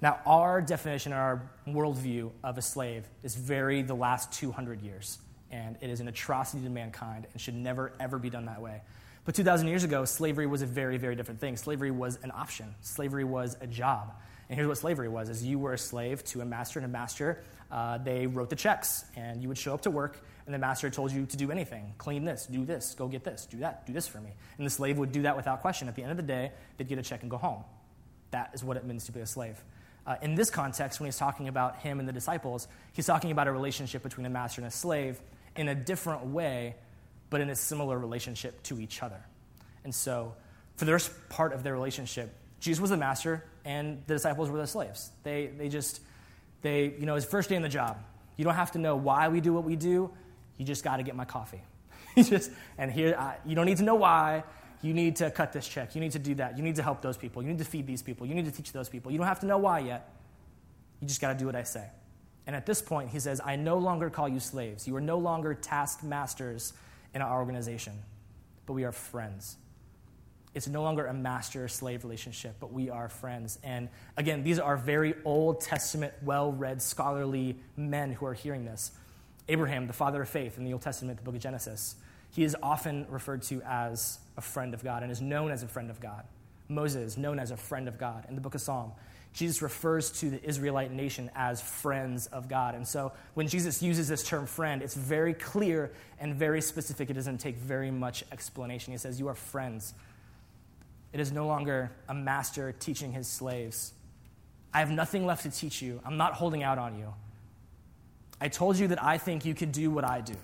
[0.00, 5.18] Now, our definition, our worldview of a slave is very the last 200 years,
[5.50, 8.80] and it is an atrocity to mankind and should never, ever be done that way.
[9.24, 11.56] But 2,000 years ago, slavery was a very, very different thing.
[11.56, 12.74] Slavery was an option.
[12.80, 14.14] Slavery was a job.
[14.48, 16.88] And here's what slavery was: is you were a slave to a master, and a
[16.88, 20.58] master uh, they wrote the checks, and you would show up to work, and the
[20.58, 23.86] master told you to do anything: clean this, do this, go get this, do that,
[23.86, 24.30] do this for me.
[24.56, 25.88] And the slave would do that without question.
[25.88, 27.64] At the end of the day, they'd get a check and go home.
[28.30, 29.62] That is what it means to be a slave.
[30.06, 33.46] Uh, in this context, when he's talking about him and the disciples, he's talking about
[33.46, 35.20] a relationship between a master and a slave
[35.54, 36.76] in a different way,
[37.28, 39.20] but in a similar relationship to each other.
[39.84, 40.34] And so,
[40.76, 44.58] for the first part of their relationship, Jesus was the master and the disciples were
[44.58, 45.10] the slaves.
[45.22, 46.00] They, they just,
[46.62, 47.98] they, you know, his first day in the job.
[48.36, 50.10] You don't have to know why we do what we do.
[50.56, 51.62] You just got to get my coffee.
[52.16, 54.44] you just, and here, I, you don't need to know why
[54.80, 55.94] you need to cut this check.
[55.94, 56.56] You need to do that.
[56.56, 57.42] You need to help those people.
[57.42, 58.26] You need to feed these people.
[58.26, 59.10] You need to teach those people.
[59.10, 60.12] You don't have to know why yet.
[61.00, 61.88] You just got to do what I say.
[62.46, 64.86] And at this point, he says, I no longer call you slaves.
[64.86, 66.72] You are no longer taskmasters
[67.14, 67.92] in our organization,
[68.66, 69.56] but we are friends.
[70.58, 73.60] It's no longer a master slave relationship, but we are friends.
[73.62, 78.90] And again, these are very Old Testament, well read, scholarly men who are hearing this.
[79.48, 81.94] Abraham, the father of faith in the Old Testament, the book of Genesis,
[82.32, 85.68] he is often referred to as a friend of God and is known as a
[85.68, 86.24] friend of God.
[86.68, 88.90] Moses, known as a friend of God in the book of Psalm.
[89.32, 92.74] Jesus refers to the Israelite nation as friends of God.
[92.74, 97.10] And so when Jesus uses this term friend, it's very clear and very specific.
[97.10, 98.92] It doesn't take very much explanation.
[98.92, 99.94] He says, You are friends.
[101.12, 103.92] It is no longer a master teaching his slaves.
[104.72, 106.00] I have nothing left to teach you.
[106.04, 107.14] I'm not holding out on you.
[108.40, 110.36] I told you that I think you can do what I do,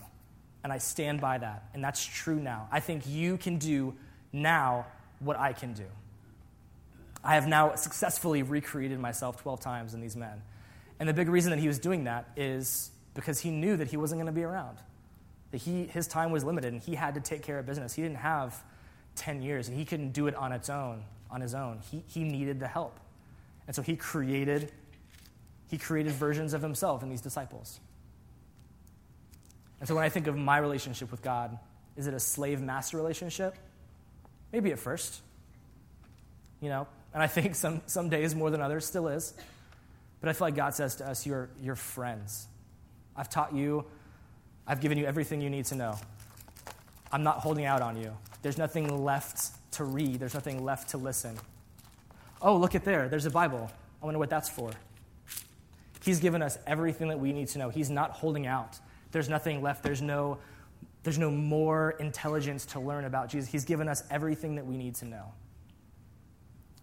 [0.65, 1.65] and I stand by that.
[1.75, 2.69] And that's true now.
[2.73, 3.95] I think you can do
[4.33, 4.87] now
[5.21, 5.85] what I can do.
[7.23, 10.43] I have now successfully recreated myself 12 times in these men.
[11.01, 13.97] And the big reason that he was doing that is because he knew that he
[13.97, 14.79] wasn't going to be around.
[15.51, 17.95] That he, his time was limited and he had to take care of business.
[17.95, 18.63] He didn't have
[19.17, 21.81] 10 years and he couldn't do it on its own, on his own.
[21.91, 22.99] He, he needed the help.
[23.67, 24.73] And so he created,
[25.69, 27.81] he created versions of himself in these disciples.
[29.81, 31.59] And so when I think of my relationship with God,
[31.97, 33.57] is it a slave master relationship?
[34.53, 35.21] Maybe at first.
[36.61, 39.35] You know, and I think some, some days more than others still is.
[40.21, 42.47] But I feel like God says to us, you're, you're friends.
[43.17, 43.85] I've taught you,
[44.67, 45.99] I've given you everything you need to know.
[47.13, 48.17] I'm not holding out on you.
[48.45, 51.35] There's nothing left to read, there's nothing left to listen.
[52.43, 53.71] Oh, look at there, there's a Bible.
[54.03, 54.71] I wonder what that's for.
[56.03, 57.71] He's given us everything that we need to know.
[57.71, 58.79] He's not holding out.
[59.13, 59.83] There's nothing left.
[59.83, 60.37] There's no,
[61.05, 63.51] there's no more intelligence to learn about Jesus.
[63.51, 65.33] He's given us everything that we need to know.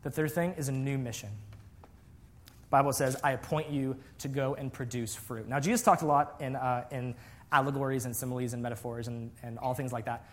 [0.01, 1.29] The third thing is a new mission.
[1.75, 5.47] The Bible says, I appoint you to go and produce fruit.
[5.47, 7.13] Now, Jesus talked a lot in, uh, in
[7.51, 10.25] allegories and similes and metaphors and, and all things like that.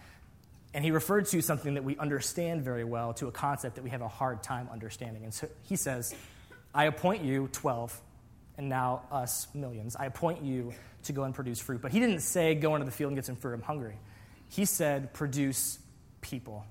[0.74, 3.90] And he referred to something that we understand very well to a concept that we
[3.90, 5.24] have a hard time understanding.
[5.24, 6.14] And so he says,
[6.74, 8.00] I appoint you 12,
[8.59, 9.96] and now us millions.
[9.96, 10.72] I appoint you
[11.04, 11.81] to go and produce fruit.
[11.81, 13.96] But he didn't say, go into the field and get some fruit, I'm hungry.
[14.50, 15.78] He said, produce
[16.20, 16.66] people.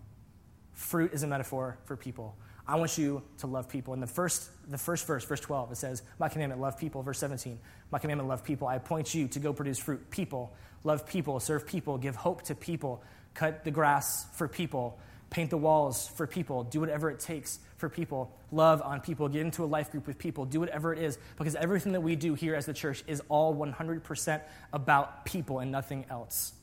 [0.73, 2.36] Fruit is a metaphor for people.
[2.67, 3.93] I want you to love people.
[3.93, 7.01] In the first, the first verse, verse 12, it says, My commandment, love people.
[7.01, 7.57] Verse 17,
[7.91, 8.67] My commandment, love people.
[8.67, 10.10] I appoint you to go produce fruit.
[10.10, 13.01] People, love people, serve people, give hope to people,
[13.38, 14.97] cut the grass for people,
[15.30, 19.41] paint the walls for people, do whatever it takes for people, love on people, get
[19.41, 22.34] into a life group with people, do whatever it is, because everything that we do
[22.34, 24.41] here as the church is all 100%
[24.73, 26.54] about people and nothing else.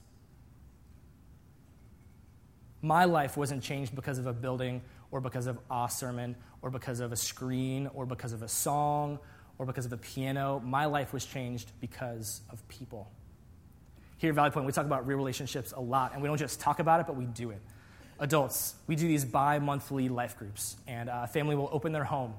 [2.82, 4.82] My life wasn't changed because of a building
[5.12, 9.20] or because of a sermon or because of a screen or because of a song
[9.58, 10.60] or because of a piano.
[10.64, 13.10] My life was changed because of people.
[14.24, 16.58] Here at Valley Point, we talk about real relationships a lot, and we don't just
[16.58, 17.60] talk about it, but we do it.
[18.18, 22.32] Adults, we do these bi monthly life groups, and a family will open their home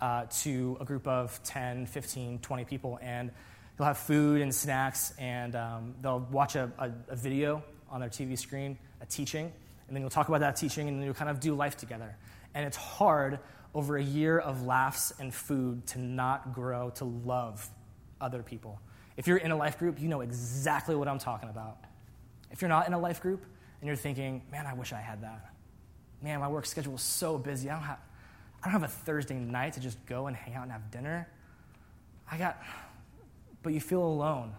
[0.00, 3.30] uh, to a group of 10, 15, 20 people, and
[3.76, 8.08] they'll have food and snacks, and um, they'll watch a, a, a video on their
[8.08, 9.52] TV screen, a teaching,
[9.88, 12.16] and then you'll talk about that teaching, and then you'll kind of do life together.
[12.54, 13.40] And it's hard
[13.74, 17.68] over a year of laughs and food to not grow to love
[18.22, 18.80] other people.
[19.16, 21.78] If you're in a life group, you know exactly what I'm talking about.
[22.50, 23.44] If you're not in a life group
[23.80, 25.52] and you're thinking, man, I wish I had that.
[26.22, 27.70] Man, my work schedule is so busy.
[27.70, 27.98] I don't have,
[28.62, 31.28] I don't have a Thursday night to just go and hang out and have dinner.
[32.30, 32.60] I got,
[33.62, 34.52] but you feel alone.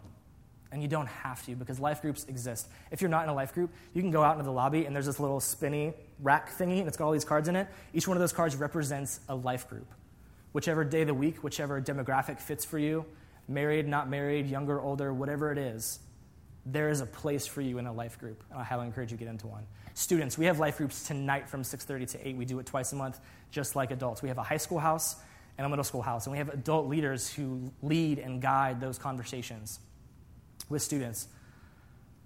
[0.70, 2.67] And you don't have to because life groups exist.
[2.91, 4.93] If you're not in a life group, you can go out into the lobby and
[4.93, 7.67] there's this little spinny rack thingy and it's got all these cards in it.
[7.93, 9.88] Each one of those cards represents a life group.
[10.52, 13.06] Whichever day of the week, whichever demographic fits for you,
[13.48, 16.00] married, not married, younger, older, whatever it is,
[16.66, 18.44] there is a place for you in a life group.
[18.52, 19.66] And I highly encourage you to get into one.
[19.94, 22.38] Students, we have life groups tonight from 6:30 to 8.
[22.38, 23.20] We do it twice a month,
[23.52, 24.22] just like adults.
[24.22, 25.16] We have a high school house
[25.58, 29.00] and a middle school house, and we have adult leaders who lead and guide those
[29.00, 29.80] conversations
[30.70, 31.30] with students.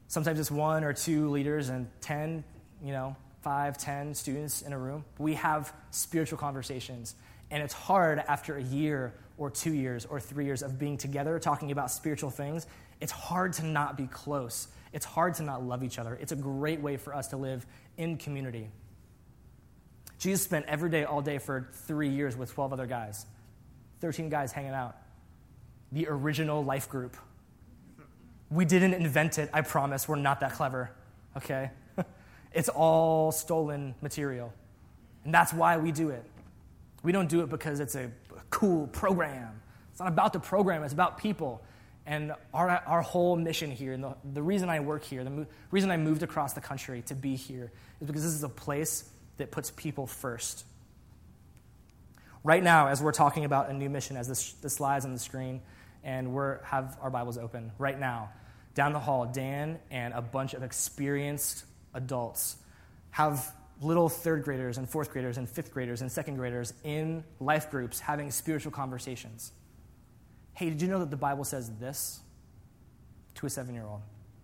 [0.07, 2.43] Sometimes it's one or two leaders and 10,
[2.83, 5.05] you know, five, 10 students in a room.
[5.17, 7.15] We have spiritual conversations.
[7.49, 11.39] And it's hard after a year or two years or three years of being together
[11.39, 12.67] talking about spiritual things.
[12.99, 14.67] It's hard to not be close.
[14.93, 16.17] It's hard to not love each other.
[16.21, 17.65] It's a great way for us to live
[17.97, 18.69] in community.
[20.19, 23.25] Jesus spent every day, all day for three years with 12 other guys,
[24.01, 24.95] 13 guys hanging out.
[25.91, 27.17] The original life group.
[28.51, 30.07] We didn't invent it, I promise.
[30.07, 30.91] We're not that clever,
[31.37, 31.71] okay?
[32.53, 34.53] it's all stolen material.
[35.23, 36.23] And that's why we do it.
[37.03, 38.11] We don't do it because it's a
[38.51, 39.59] cool program.
[39.89, 41.63] It's not about the program, it's about people.
[42.05, 45.45] And our, our whole mission here, and the, the reason I work here, the mo-
[45.69, 49.09] reason I moved across the country to be here, is because this is a place
[49.37, 50.65] that puts people first.
[52.43, 55.19] Right now, as we're talking about a new mission, as this, the slides on the
[55.19, 55.61] screen,
[56.03, 58.31] and we have our Bibles open, right now,
[58.73, 62.55] down the hall, Dan and a bunch of experienced adults
[63.11, 67.69] have little third graders and fourth graders and fifth graders and second graders in life
[67.71, 69.51] groups having spiritual conversations.
[70.53, 72.19] Hey, did you know that the Bible says this
[73.35, 74.01] to a seven year old?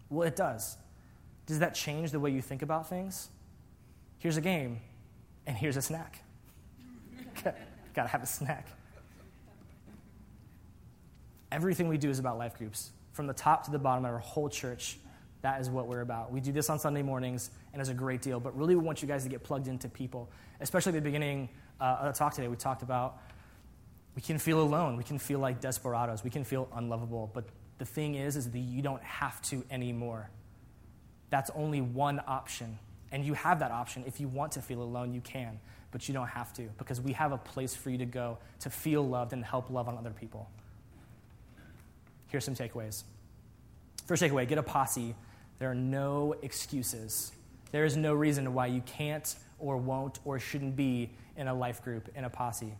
[0.10, 0.78] Well, it does.
[1.46, 3.30] Does that change the way you think about things?
[4.20, 4.80] Here's a game,
[5.46, 6.24] and here's a snack.
[7.94, 8.68] Gotta have a snack.
[11.52, 12.92] Everything we do is about life groups.
[13.14, 14.98] From the top to the bottom of our whole church,
[15.42, 16.32] that is what we're about.
[16.32, 18.40] We do this on Sunday mornings, and a great deal.
[18.40, 20.30] But really, we want you guys to get plugged into people.
[20.60, 23.20] Especially at the beginning uh, of the talk today, we talked about
[24.16, 24.98] we can feel alone.
[24.98, 26.24] We can feel like desperados.
[26.24, 27.30] We can feel unlovable.
[27.34, 27.46] But
[27.78, 30.32] the thing is, is that you don't have to anymore.
[31.30, 32.80] That's only one option.
[33.12, 34.04] And you have that option.
[34.08, 35.60] If you want to feel alone, you can.
[35.92, 38.72] But you don't have to because we have a place for you to go to
[38.72, 40.50] feel loved and help love on other people.
[42.28, 43.04] Here's some takeaways.
[44.08, 45.16] First takeaway get a posse.
[45.60, 47.32] There are no excuses.
[47.72, 51.84] There is no reason why you can't or won't or shouldn't be in a life
[51.84, 52.74] group, in a posse.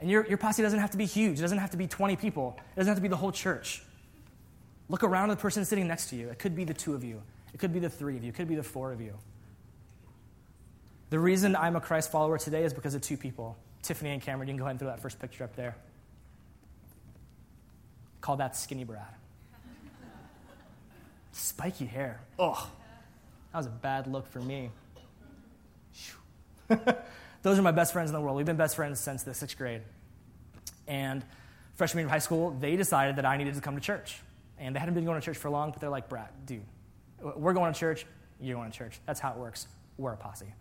[0.00, 1.38] And your, your posse doesn't have to be huge.
[1.38, 2.56] It doesn't have to be 20 people.
[2.58, 3.82] It doesn't have to be the whole church.
[4.88, 6.28] Look around at the person sitting next to you.
[6.28, 7.22] It could be the two of you.
[7.52, 8.28] It could be the three of you.
[8.28, 9.14] It could be the four of you.
[11.10, 14.48] The reason I'm a Christ follower today is because of two people Tiffany and Cameron.
[14.48, 15.76] You can go ahead and throw that first picture up there.
[18.20, 19.02] Call that Skinny Brad.
[21.32, 22.20] Spiky hair.
[22.38, 22.68] Ugh.
[23.52, 24.70] That was a bad look for me.
[27.42, 28.36] Those are my best friends in the world.
[28.36, 29.82] We've been best friends since the sixth grade.
[30.86, 31.24] And
[31.76, 34.20] freshman year of high school, they decided that I needed to come to church.
[34.58, 36.64] And they hadn't been going to church for long, but they're like, Brad, dude,
[37.20, 38.06] we're going to church,
[38.40, 39.00] you're going to church.
[39.06, 39.68] That's how it works.
[39.96, 40.52] We're a posse.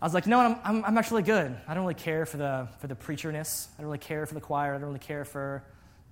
[0.00, 1.56] I was like, no, I'm, I'm, I'm actually good.
[1.66, 3.68] I don't really care for the, for the preacherness.
[3.76, 4.74] I don't really care for the choir.
[4.74, 5.64] I don't really care for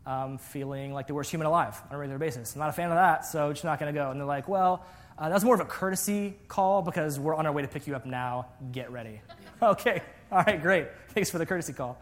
[0.07, 2.55] um, feeling like the worst human alive on a regular basis.
[2.55, 4.11] I'm not a fan of that, so just not going to go.
[4.11, 4.85] And they're like, well,
[5.19, 7.95] uh, that's more of a courtesy call because we're on our way to pick you
[7.95, 8.47] up now.
[8.73, 9.21] Get ready.
[9.63, 10.89] okay, all right, great.
[11.11, 12.01] Thanks for the courtesy call.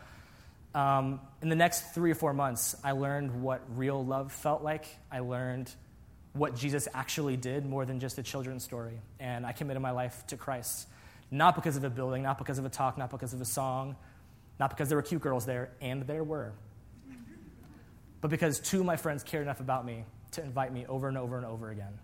[0.75, 4.87] Um, in the next three or four months, I learned what real love felt like.
[5.11, 5.71] I learned
[6.33, 9.01] what Jesus actually did more than just a children's story.
[9.19, 10.87] And I committed my life to Christ.
[11.31, 13.97] Not because of a building, not because of a talk, not because of a song,
[14.59, 16.53] not because there were cute girls there, and there were,
[18.21, 21.19] but because two of my friends cared enough about me to invite me over and
[21.19, 21.99] over and over again.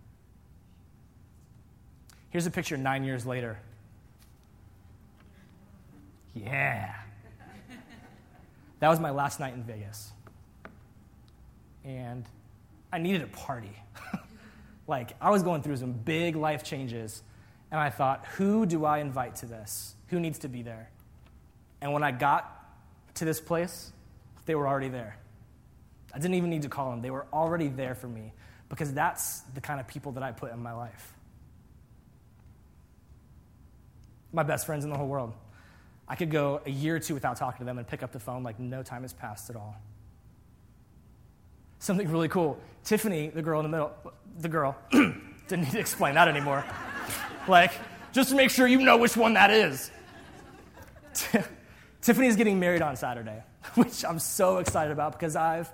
[2.30, 3.58] Here's a picture nine years later.
[6.34, 6.94] Yeah.
[8.80, 10.12] That was my last night in Vegas.
[11.84, 12.26] And
[12.92, 13.72] I needed a party.
[14.86, 17.22] like, I was going through some big life changes,
[17.70, 19.94] and I thought, who do I invite to this?
[20.08, 20.90] Who needs to be there?
[21.80, 22.52] And when I got
[23.14, 23.92] to this place,
[24.44, 25.16] they were already there.
[26.16, 28.32] I didn't even need to call them, they were already there for me
[28.70, 31.12] because that's the kind of people that I put in my life.
[34.32, 35.34] My best friends in the whole world.
[36.08, 38.18] I could go a year or two without talking to them and pick up the
[38.18, 39.76] phone like no time has passed at all.
[41.80, 42.58] Something really cool.
[42.82, 43.92] Tiffany, the girl in the middle,
[44.38, 46.64] the girl, didn't need to explain that anymore.
[47.46, 47.72] like,
[48.12, 49.90] just to make sure you know which one that is.
[52.00, 53.42] Tiffany's getting married on Saturday,
[53.74, 55.70] which I'm so excited about because I've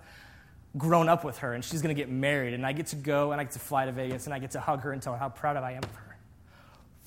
[0.76, 3.32] grown up with her and she's going to get married and I get to go
[3.32, 5.12] and I get to fly to Vegas and I get to hug her and tell
[5.12, 6.16] her how proud I am of her.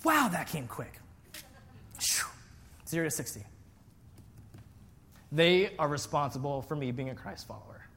[0.04, 0.99] Wow, that came quick.
[2.88, 3.43] Zero to 60.
[5.32, 7.88] They are responsible for me being a Christ follower.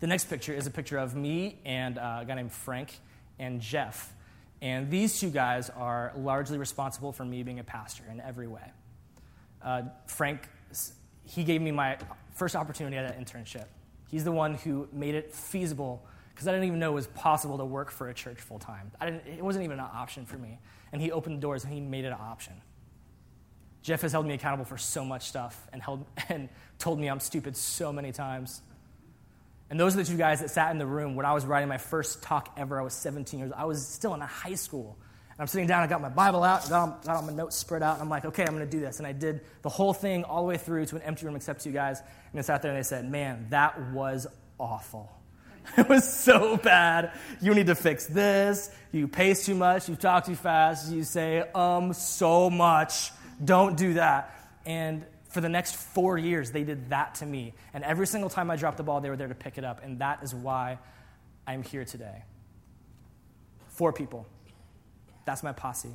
[0.00, 2.98] The next picture is a picture of me and uh, a guy named Frank
[3.38, 4.12] and Jeff.
[4.60, 8.72] And these two guys are largely responsible for me being a pastor in every way.
[9.62, 10.48] Uh, Frank,
[11.28, 11.98] he gave me my
[12.34, 13.66] first opportunity at an internship.
[14.10, 16.02] He's the one who made it feasible
[16.34, 18.90] because I didn't even know it was possible to work for a church full time.
[19.02, 20.58] It wasn't even an option for me.
[20.92, 22.54] And he opened the doors and he made it an option.
[23.82, 26.48] Jeff has held me accountable for so much stuff and, held, and
[26.78, 28.62] told me I'm stupid so many times.
[29.70, 31.68] And those are the two guys that sat in the room when I was writing
[31.68, 32.80] my first talk ever.
[32.80, 33.60] I was 17 years old.
[33.60, 34.96] I was still in high school.
[35.38, 37.94] I'm sitting down, I got my Bible out, got, got all my notes spread out,
[37.94, 38.98] and I'm like, okay, I'm going to do this.
[38.98, 41.62] And I did the whole thing all the way through to an empty room except
[41.62, 42.00] two guys.
[42.00, 44.26] And they sat there and they said, man, that was
[44.58, 45.12] awful.
[45.76, 47.12] It was so bad.
[47.42, 48.70] You need to fix this.
[48.90, 49.86] You pace too much.
[49.86, 50.90] You talk too fast.
[50.90, 53.12] You say, um, so much.
[53.44, 54.34] Don't do that.
[54.64, 57.52] And for the next four years, they did that to me.
[57.74, 59.84] And every single time I dropped the ball, they were there to pick it up.
[59.84, 60.78] And that is why
[61.46, 62.22] I'm here today.
[63.68, 64.26] Four people
[65.28, 65.90] That's my posse.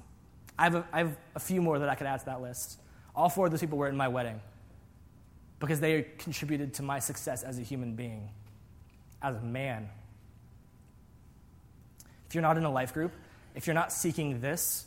[0.60, 2.78] I have, a, I have a few more that I could add to that list.
[3.16, 4.40] All four of those people were in my wedding
[5.58, 8.30] because they contributed to my success as a human being,
[9.24, 9.90] as a man.
[12.28, 13.12] If you're not in a life group,
[13.56, 14.86] if you're not seeking this,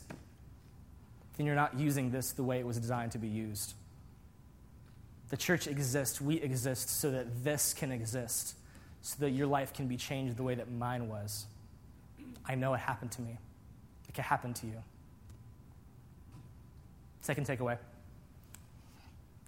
[1.35, 3.73] then you're not using this the way it was designed to be used.
[5.27, 8.55] The church exists, we exist so that this can exist,
[9.01, 11.47] so that your life can be changed the way that mine was.
[12.45, 13.39] I know it happened to me.
[14.17, 14.83] Can happen to you.
[17.21, 17.77] Second takeaway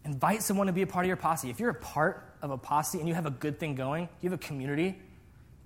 [0.06, 1.50] invite someone to be a part of your posse.
[1.50, 4.30] If you're a part of a posse and you have a good thing going, you
[4.30, 4.96] have a community,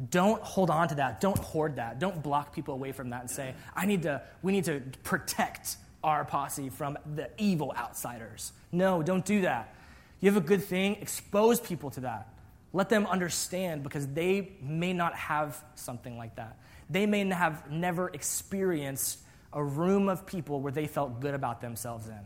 [0.09, 1.19] don't hold on to that.
[1.19, 1.99] Don't hoard that.
[1.99, 5.75] Don't block people away from that and say, I need to, we need to protect
[6.01, 8.53] our posse from the evil outsiders.
[8.71, 9.75] No, don't do that.
[10.21, 12.29] You have a good thing, expose people to that.
[12.71, 16.57] Let them understand because they may not have something like that.
[16.89, 19.19] They may have never experienced
[19.51, 22.19] a room of people where they felt good about themselves in.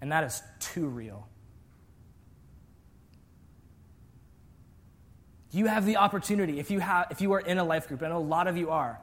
[0.00, 1.28] And that is too real.
[5.52, 8.12] You have the opportunity, if you, have, if you are in a life group, and
[8.12, 9.00] a lot of you are,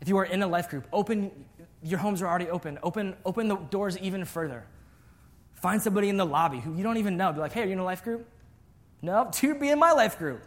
[0.00, 1.30] if you are in a life group, open,
[1.82, 2.78] your homes are already open.
[2.82, 4.64] Open, open the doors even further.
[5.54, 7.32] Find somebody in the lobby who you don't even know.
[7.32, 8.26] Be like, hey, are you in a life group?
[9.02, 10.42] No, to be in my life group.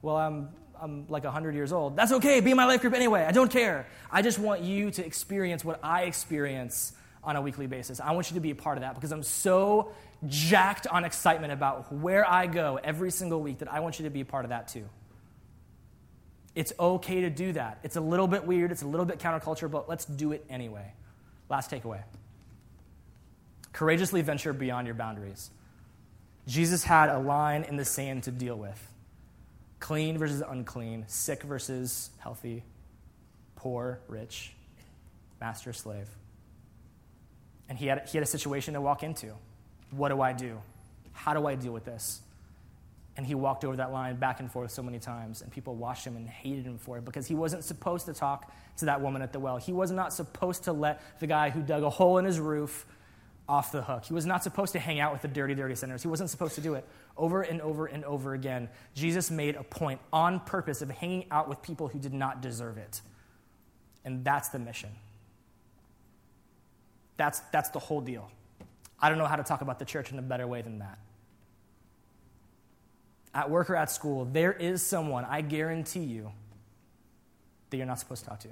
[0.00, 0.48] Well, I'm,
[0.82, 1.96] I'm like 100 years old.
[1.96, 2.40] That's okay.
[2.40, 3.24] Be in my life group anyway.
[3.24, 3.86] I don't care.
[4.10, 8.00] I just want you to experience what I experience on a weekly basis.
[8.00, 9.92] I want you to be a part of that because I'm so
[10.26, 14.10] jacked on excitement about where I go every single week that I want you to
[14.10, 14.84] be a part of that too.
[16.56, 17.78] It's okay to do that.
[17.84, 20.92] It's a little bit weird, it's a little bit counterculture, but let's do it anyway.
[21.48, 22.02] Last takeaway
[23.72, 25.50] courageously venture beyond your boundaries.
[26.46, 28.91] Jesus had a line in the sand to deal with
[29.82, 32.62] clean versus unclean, sick versus healthy,
[33.56, 34.54] poor, rich,
[35.40, 36.08] master, slave.
[37.68, 39.32] And he had, he had a situation to walk into.
[39.90, 40.60] What do I do?
[41.12, 42.20] How do I deal with this?
[43.16, 46.06] And he walked over that line back and forth so many times, and people watched
[46.06, 49.20] him and hated him for it because he wasn't supposed to talk to that woman
[49.20, 49.56] at the well.
[49.56, 52.86] He was not supposed to let the guy who dug a hole in his roof
[53.52, 54.06] off the hook.
[54.06, 56.00] He was not supposed to hang out with the dirty, dirty sinners.
[56.00, 56.88] He wasn't supposed to do it.
[57.18, 61.50] Over and over and over again, Jesus made a point on purpose of hanging out
[61.50, 63.02] with people who did not deserve it.
[64.06, 64.88] And that's the mission.
[67.18, 68.30] That's, that's the whole deal.
[68.98, 70.98] I don't know how to talk about the church in a better way than that.
[73.34, 76.32] At work or at school, there is someone, I guarantee you,
[77.68, 78.48] that you're not supposed to talk to.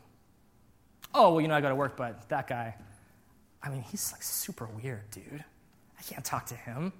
[1.14, 2.74] Oh, well, you know, I go to work, but that guy,
[3.62, 5.44] I mean, he's like super weird, dude.
[5.98, 6.92] I can't talk to him.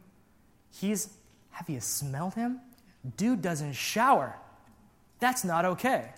[0.70, 1.08] He's,
[1.50, 2.60] have you smelled him?
[3.16, 4.36] Dude doesn't shower.
[5.20, 6.12] That's not okay.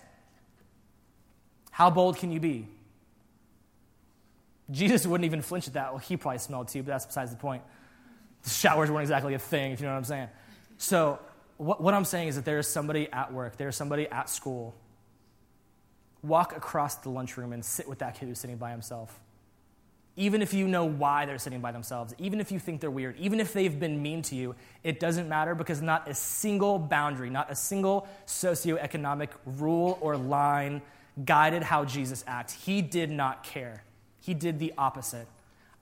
[1.71, 2.67] How bold can you be?
[4.69, 5.91] Jesus wouldn't even flinch at that.
[5.91, 7.63] Well, he probably smelled too, but that's besides the point.
[8.43, 10.27] The showers weren't exactly a thing, if you know what I'm saying.
[10.77, 11.19] So,
[11.57, 14.29] what, what I'm saying is that there is somebody at work, there is somebody at
[14.29, 14.75] school.
[16.21, 19.19] Walk across the lunchroom and sit with that kid who's sitting by himself.
[20.15, 23.17] Even if you know why they're sitting by themselves, even if you think they're weird,
[23.17, 27.31] even if they've been mean to you, it doesn't matter because not a single boundary,
[27.31, 30.81] not a single socioeconomic rule or line
[31.25, 32.53] guided how Jesus acts.
[32.53, 33.83] He did not care.
[34.19, 35.27] He did the opposite.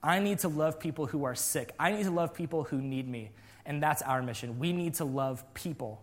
[0.04, 1.74] I need to love people who are sick.
[1.78, 3.32] I need to love people who need me.
[3.66, 4.58] And that's our mission.
[4.60, 6.02] We need to love people.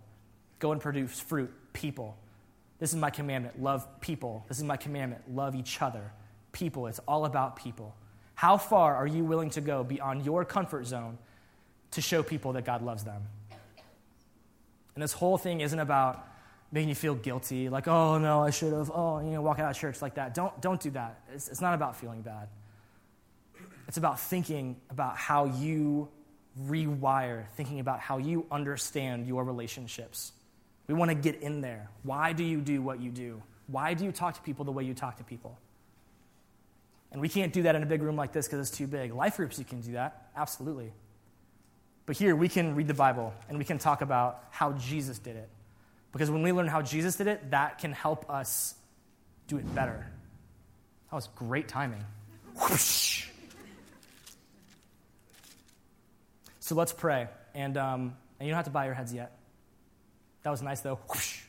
[0.59, 2.17] Go and produce fruit, people.
[2.79, 4.45] This is my commandment love people.
[4.49, 6.13] This is my commandment love each other.
[6.53, 6.87] People.
[6.87, 7.95] It's all about people.
[8.39, 11.19] How far are you willing to go beyond your comfort zone
[11.91, 13.21] to show people that God loves them?
[14.95, 16.25] And this whole thing isn't about
[16.71, 19.73] making you feel guilty, like, oh no, I should have, oh, you know, walking out
[19.73, 20.35] of church like that.
[20.35, 21.21] Don't, don't do that.
[21.35, 22.47] It's, it's not about feeling bad.
[23.89, 26.09] It's about thinking about how you
[26.63, 30.31] rewire, thinking about how you understand your relationships.
[30.87, 31.91] We want to get in there.
[32.05, 33.43] Why do you do what you do?
[33.67, 35.59] Why do you talk to people the way you talk to people?
[37.11, 39.15] And we can't do that in a big room like this because it's too big.
[39.15, 40.93] Life groups, you can do that, absolutely.
[42.07, 45.37] But here, we can read the Bible and we can talk about how Jesus did
[45.37, 45.49] it.
[46.13, 48.75] Because when we learn how Jesus did it, that can help us
[49.47, 50.07] do it better.
[51.11, 52.05] That was great timing.
[52.61, 53.29] Whoosh.
[56.61, 57.29] So let's pray.
[57.55, 59.39] And, um, and you don't have to bow your heads yet.
[60.43, 60.99] That was nice, though.
[61.09, 61.41] Whoosh.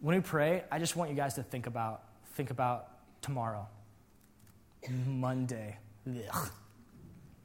[0.00, 2.02] When we pray, I just want you guys to think about
[2.34, 2.88] think about
[3.22, 3.66] tomorrow.
[4.90, 5.76] Monday.
[6.08, 6.50] Ugh.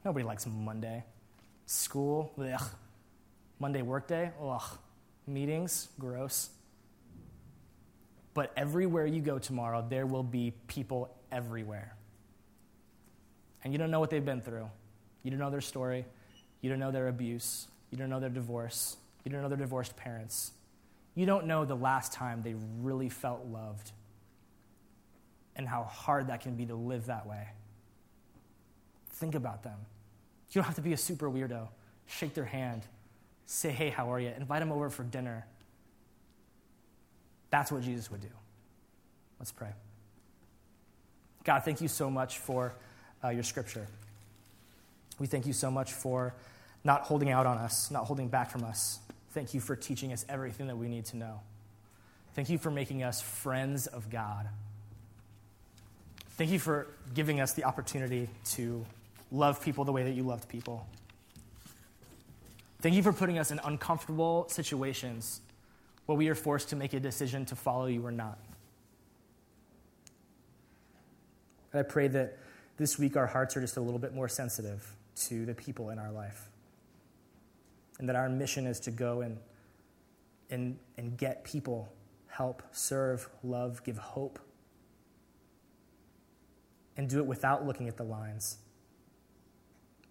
[0.04, 1.04] Nobody likes Monday.
[1.66, 2.32] School.
[2.38, 2.62] Ugh.
[3.58, 4.30] Monday workday.
[4.42, 4.78] Ugh.
[5.26, 6.50] Meetings, gross.
[8.34, 11.94] But everywhere you go tomorrow, there will be people everywhere.
[13.62, 14.68] And you don't know what they've been through.
[15.22, 16.04] You don't know their story.
[16.60, 17.68] You don't know their abuse.
[17.90, 18.96] You don't know their divorce.
[19.24, 20.52] You don't know their divorced parents.
[21.14, 23.92] You don't know the last time they really felt loved
[25.56, 27.48] and how hard that can be to live that way.
[29.10, 29.78] Think about them.
[30.50, 31.68] You don't have to be a super weirdo.
[32.06, 32.82] Shake their hand.
[33.46, 34.32] Say, hey, how are you?
[34.36, 35.46] Invite them over for dinner.
[37.50, 38.28] That's what Jesus would do.
[39.38, 39.70] Let's pray.
[41.44, 42.74] God, thank you so much for
[43.22, 43.86] uh, your scripture.
[45.18, 46.34] We thank you so much for
[46.84, 48.98] not holding out on us, not holding back from us.
[49.30, 51.40] Thank you for teaching us everything that we need to know.
[52.34, 54.48] Thank you for making us friends of God.
[56.36, 58.84] Thank you for giving us the opportunity to
[59.30, 60.86] love people the way that you loved people.
[62.80, 65.40] Thank you for putting us in uncomfortable situations
[66.06, 68.38] where we are forced to make a decision to follow you or not.
[71.72, 72.38] And I pray that
[72.76, 75.98] this week our hearts are just a little bit more sensitive to the people in
[75.98, 76.48] our life.
[77.98, 79.38] And that our mission is to go and,
[80.50, 81.92] and, and get people,
[82.26, 84.38] help, serve, love, give hope,
[86.96, 88.58] and do it without looking at the lines.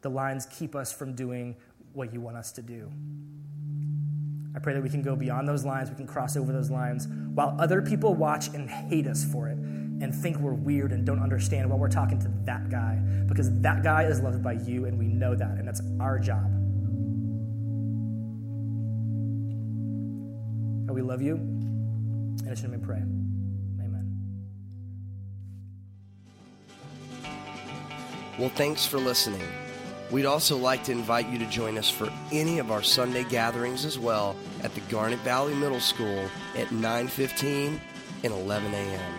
[0.02, 1.56] The lines keep us from doing
[1.94, 2.92] what you want us to do.
[4.56, 7.08] I pray that we can go beyond those lines, we can cross over those lines,
[7.08, 11.22] while other people watch and hate us for it and think we're weird and don't
[11.22, 12.96] understand while we're talking to that guy.
[13.28, 16.46] Because that guy is loved by you, and we know that, and that's our job.
[20.88, 23.04] And we love you, and it's your name we pray.
[28.40, 29.44] Well, thanks for listening.
[30.12, 33.86] We'd also like to invite you to join us for any of our Sunday gatherings
[33.86, 37.80] as well at the Garnet Valley Middle School at 9:15
[38.24, 39.14] and 11 a.m.